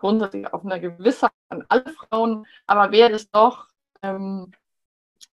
grundsätzlich 0.00 0.52
auf 0.52 0.64
einer 0.64 0.80
Gewissheit 0.80 1.30
an 1.48 1.64
alle 1.68 1.92
Frauen, 1.92 2.46
aber 2.66 2.90
wer 2.90 3.10
ist 3.10 3.34
doch 3.34 3.68
ähm, 4.02 4.52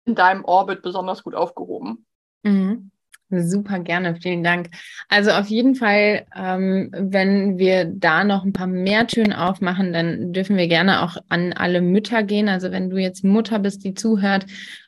in 0.04 0.14
deinem 0.14 0.44
Orbit 0.44 0.82
besonders 0.82 1.24
gut 1.24 1.34
aufgehoben? 1.34 2.06
Mhm. 2.42 2.90
Super 3.32 3.78
gerne, 3.78 4.16
vielen 4.20 4.42
Dank. 4.42 4.70
Also 5.08 5.30
auf 5.30 5.46
jeden 5.46 5.76
Fall, 5.76 6.26
ähm, 6.36 6.90
wenn 6.92 7.58
wir 7.58 7.84
da 7.84 8.24
noch 8.24 8.44
ein 8.44 8.52
paar 8.52 8.66
mehr 8.66 9.06
Türen 9.06 9.32
aufmachen, 9.32 9.92
dann 9.92 10.32
dürfen 10.32 10.56
wir 10.56 10.66
gerne 10.66 11.02
auch 11.02 11.16
an 11.28 11.52
alle 11.52 11.80
Mütter 11.80 12.24
gehen. 12.24 12.48
Also 12.48 12.72
wenn 12.72 12.90
du 12.90 12.96
jetzt 12.96 13.22
Mutter 13.22 13.60
bist, 13.60 13.84
die 13.84 13.94
zuhört 13.94 14.46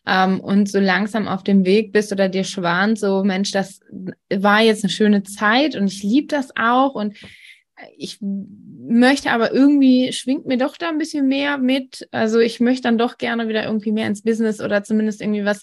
ähm, 0.09 0.41
und 0.41 0.69
so 0.69 0.81
langsam 0.81 1.29
auf 1.29 1.45
dem 1.45 1.65
Weg 1.65 1.93
bist 1.93 2.11
oder 2.11 2.29
dir 2.29 2.43
schwant, 2.43 2.99
so 2.99 3.23
Mensch, 3.23 3.53
das 3.53 3.79
war 4.29 4.61
jetzt 4.61 4.83
eine 4.83 4.91
schöne 4.91 5.23
Zeit 5.23 5.77
und 5.77 5.87
ich 5.87 6.03
liebe 6.03 6.27
das 6.27 6.51
auch 6.57 6.97
und 6.97 7.17
ich 7.97 8.19
möchte 8.21 9.31
aber 9.31 9.53
irgendwie 9.53 10.13
schwingt 10.13 10.47
mir 10.47 10.59
doch 10.59 10.77
da 10.77 10.89
ein 10.89 10.99
bisschen 10.99 11.29
mehr 11.29 11.59
mit. 11.59 12.09
Also 12.11 12.39
ich 12.39 12.61
möchte 12.61 12.83
dann 12.83 12.99
doch 12.99 13.19
gerne 13.19 13.49
wieder 13.49 13.65
irgendwie 13.65 13.93
mehr 13.93 14.07
ins 14.07 14.23
Business 14.23 14.61
oder 14.61 14.83
zumindest 14.83 15.21
irgendwie 15.21 15.45
was 15.45 15.63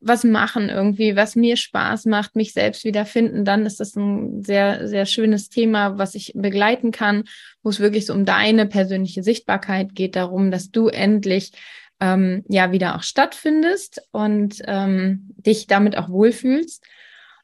was 0.00 0.24
machen 0.24 0.68
irgendwie, 0.68 1.16
was 1.16 1.34
mir 1.34 1.56
Spaß 1.56 2.06
macht, 2.06 2.36
mich 2.36 2.52
selbst 2.52 2.84
wiederfinden, 2.84 3.44
dann 3.44 3.66
ist 3.66 3.80
das 3.80 3.96
ein 3.96 4.44
sehr, 4.44 4.86
sehr 4.86 5.06
schönes 5.06 5.48
Thema, 5.48 5.98
was 5.98 6.14
ich 6.14 6.32
begleiten 6.34 6.92
kann, 6.92 7.24
wo 7.62 7.70
es 7.70 7.80
wirklich 7.80 8.06
so 8.06 8.14
um 8.14 8.24
deine 8.24 8.66
persönliche 8.66 9.22
Sichtbarkeit 9.22 9.94
geht, 9.94 10.14
darum, 10.14 10.50
dass 10.50 10.70
du 10.70 10.88
endlich 10.88 11.52
ähm, 12.00 12.44
ja 12.48 12.70
wieder 12.70 12.94
auch 12.94 13.02
stattfindest 13.02 14.02
und 14.12 14.62
ähm, 14.66 15.34
dich 15.36 15.66
damit 15.66 15.96
auch 15.98 16.08
wohlfühlst. 16.08 16.84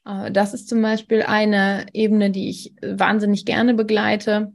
Äh, 0.06 0.30
das 0.30 0.54
ist 0.54 0.68
zum 0.68 0.80
Beispiel 0.80 1.22
eine 1.22 1.86
Ebene, 1.92 2.30
die 2.30 2.48
ich 2.48 2.72
wahnsinnig 2.82 3.44
gerne 3.44 3.74
begleite. 3.74 4.52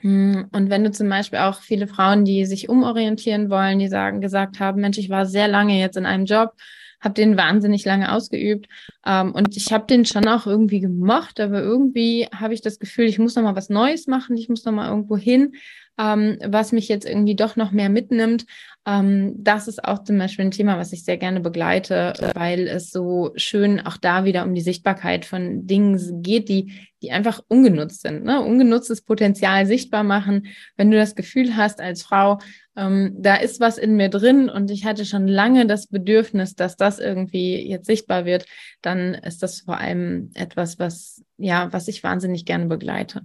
Hm, 0.00 0.48
und 0.52 0.70
wenn 0.70 0.84
du 0.84 0.90
zum 0.90 1.10
Beispiel 1.10 1.40
auch 1.40 1.60
viele 1.60 1.86
Frauen, 1.86 2.24
die 2.24 2.46
sich 2.46 2.70
umorientieren 2.70 3.50
wollen, 3.50 3.78
die 3.78 3.88
sagen, 3.88 4.22
gesagt 4.22 4.60
haben, 4.60 4.80
Mensch, 4.80 4.96
ich 4.96 5.10
war 5.10 5.26
sehr 5.26 5.48
lange 5.48 5.78
jetzt 5.78 5.98
in 5.98 6.06
einem 6.06 6.24
Job, 6.24 6.54
habe 7.02 7.14
den 7.14 7.36
wahnsinnig 7.36 7.84
lange 7.84 8.12
ausgeübt. 8.12 8.68
Ähm, 9.04 9.32
und 9.32 9.56
ich 9.56 9.72
habe 9.72 9.86
den 9.86 10.06
schon 10.06 10.26
auch 10.28 10.46
irgendwie 10.46 10.80
gemocht, 10.80 11.40
aber 11.40 11.60
irgendwie 11.60 12.28
habe 12.34 12.54
ich 12.54 12.62
das 12.62 12.78
Gefühl, 12.78 13.06
ich 13.06 13.18
muss 13.18 13.34
noch 13.34 13.42
mal 13.42 13.56
was 13.56 13.68
Neues 13.68 14.06
machen, 14.06 14.36
ich 14.36 14.48
muss 14.48 14.64
noch 14.64 14.72
mal 14.72 14.88
irgendwo 14.88 15.16
hin 15.16 15.54
ähm, 16.02 16.38
was 16.44 16.72
mich 16.72 16.88
jetzt 16.88 17.06
irgendwie 17.06 17.36
doch 17.36 17.56
noch 17.56 17.70
mehr 17.70 17.88
mitnimmt. 17.88 18.46
Ähm, 18.84 19.34
das 19.36 19.68
ist 19.68 19.84
auch 19.84 20.02
zum 20.02 20.18
Beispiel 20.18 20.46
ein 20.46 20.50
Thema, 20.50 20.76
was 20.76 20.92
ich 20.92 21.04
sehr 21.04 21.16
gerne 21.16 21.40
begleite, 21.40 22.14
weil 22.34 22.66
es 22.66 22.90
so 22.90 23.30
schön 23.36 23.80
auch 23.80 23.96
da 23.96 24.24
wieder 24.24 24.44
um 24.44 24.54
die 24.54 24.60
Sichtbarkeit 24.60 25.24
von 25.24 25.66
Dingen 25.66 26.22
geht, 26.22 26.48
die, 26.48 26.72
die 27.02 27.12
einfach 27.12 27.40
ungenutzt 27.46 28.02
sind. 28.02 28.24
Ne? 28.24 28.40
Ungenutztes 28.40 29.02
Potenzial 29.02 29.66
sichtbar 29.66 30.02
machen. 30.02 30.46
Wenn 30.76 30.90
du 30.90 30.96
das 30.96 31.14
Gefühl 31.14 31.56
hast 31.56 31.80
als 31.80 32.02
Frau, 32.02 32.38
ähm, 32.76 33.14
da 33.18 33.36
ist 33.36 33.60
was 33.60 33.78
in 33.78 33.94
mir 33.94 34.08
drin 34.08 34.48
und 34.48 34.70
ich 34.72 34.84
hatte 34.84 35.04
schon 35.04 35.28
lange 35.28 35.66
das 35.66 35.86
Bedürfnis, 35.86 36.56
dass 36.56 36.76
das 36.76 36.98
irgendwie 36.98 37.68
jetzt 37.68 37.86
sichtbar 37.86 38.24
wird, 38.24 38.46
dann 38.80 39.14
ist 39.14 39.42
das 39.44 39.60
vor 39.60 39.78
allem 39.78 40.30
etwas, 40.34 40.80
was, 40.80 41.22
ja, 41.36 41.72
was 41.72 41.86
ich 41.86 42.02
wahnsinnig 42.02 42.44
gerne 42.44 42.66
begleite. 42.66 43.22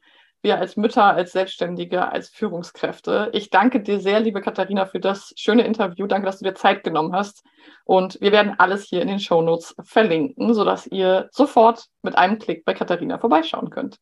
wir 0.43 0.59
als 0.59 0.77
Mütter, 0.77 1.05
als 1.05 1.33
Selbstständige, 1.33 2.11
als 2.11 2.29
Führungskräfte. 2.29 3.31
Ich 3.33 3.51
danke 3.51 3.81
dir 3.81 4.01
sehr, 4.01 4.21
liebe 4.21 4.41
Katharina, 4.41 4.87
für 4.87 5.01
das 5.01 5.33
schöne 5.37 5.65
Interview. 5.65 6.07
Danke, 6.07 6.27
dass 6.27 6.39
du 6.39 6.45
dir 6.45 6.55
Zeit 6.55 6.83
genommen 6.83 7.15
hast. 7.15 7.45
Und 7.85 8.19
wir 8.21 8.33
werden 8.33 8.55
alles 8.59 8.85
hier 8.85 9.03
in 9.03 9.09
den 9.09 9.21
Show 9.21 9.43
Notes 9.43 9.75
verlinken, 9.83 10.55
sodass 10.55 10.87
ihr 10.87 11.29
sofort 11.33 11.87
mit 12.03 12.17
einem 12.17 12.39
Klick 12.39 12.65
bei 12.65 12.75
Katharina 12.75 13.19
vorbeischauen 13.19 13.71
könnt. 13.71 13.99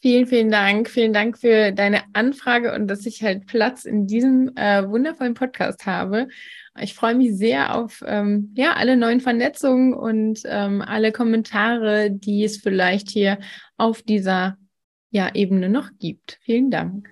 Vielen, 0.00 0.26
vielen 0.26 0.50
Dank. 0.50 0.90
Vielen 0.90 1.12
Dank 1.12 1.38
für 1.38 1.70
deine 1.70 2.02
Anfrage 2.12 2.74
und 2.74 2.88
dass 2.88 3.06
ich 3.06 3.22
halt 3.22 3.46
Platz 3.46 3.84
in 3.84 4.08
diesem 4.08 4.50
äh, 4.56 4.88
wundervollen 4.88 5.34
Podcast 5.34 5.86
habe. 5.86 6.26
Ich 6.80 6.94
freue 6.94 7.14
mich 7.14 7.36
sehr 7.36 7.76
auf 7.76 8.02
ähm, 8.04 8.52
ja, 8.56 8.72
alle 8.72 8.96
neuen 8.96 9.20
Vernetzungen 9.20 9.94
und 9.94 10.40
ähm, 10.44 10.82
alle 10.82 11.12
Kommentare, 11.12 12.10
die 12.10 12.42
es 12.42 12.56
vielleicht 12.56 13.10
hier 13.10 13.38
auf 13.76 14.02
dieser 14.02 14.56
ja, 15.12 15.28
Ebene 15.34 15.68
noch 15.68 15.90
gibt. 16.00 16.38
Vielen 16.42 16.70
Dank. 16.70 17.08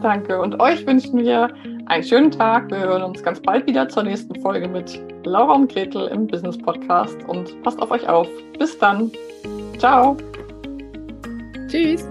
Danke. 0.00 0.40
Und 0.40 0.60
euch 0.60 0.86
wünschen 0.86 1.18
wir 1.18 1.52
einen 1.86 2.04
schönen 2.04 2.30
Tag. 2.30 2.70
Wir 2.70 2.78
hören 2.78 3.02
uns 3.02 3.22
ganz 3.22 3.40
bald 3.40 3.66
wieder 3.66 3.88
zur 3.88 4.04
nächsten 4.04 4.40
Folge 4.40 4.68
mit 4.68 5.00
Laura 5.24 5.54
und 5.54 5.72
Gretel 5.72 6.06
im 6.08 6.26
Business 6.26 6.56
Podcast. 6.56 7.16
Und 7.28 7.60
passt 7.62 7.82
auf 7.82 7.90
euch 7.90 8.08
auf. 8.08 8.28
Bis 8.58 8.78
dann. 8.78 9.10
Ciao. 9.78 10.16
Tschüss. 11.68 12.08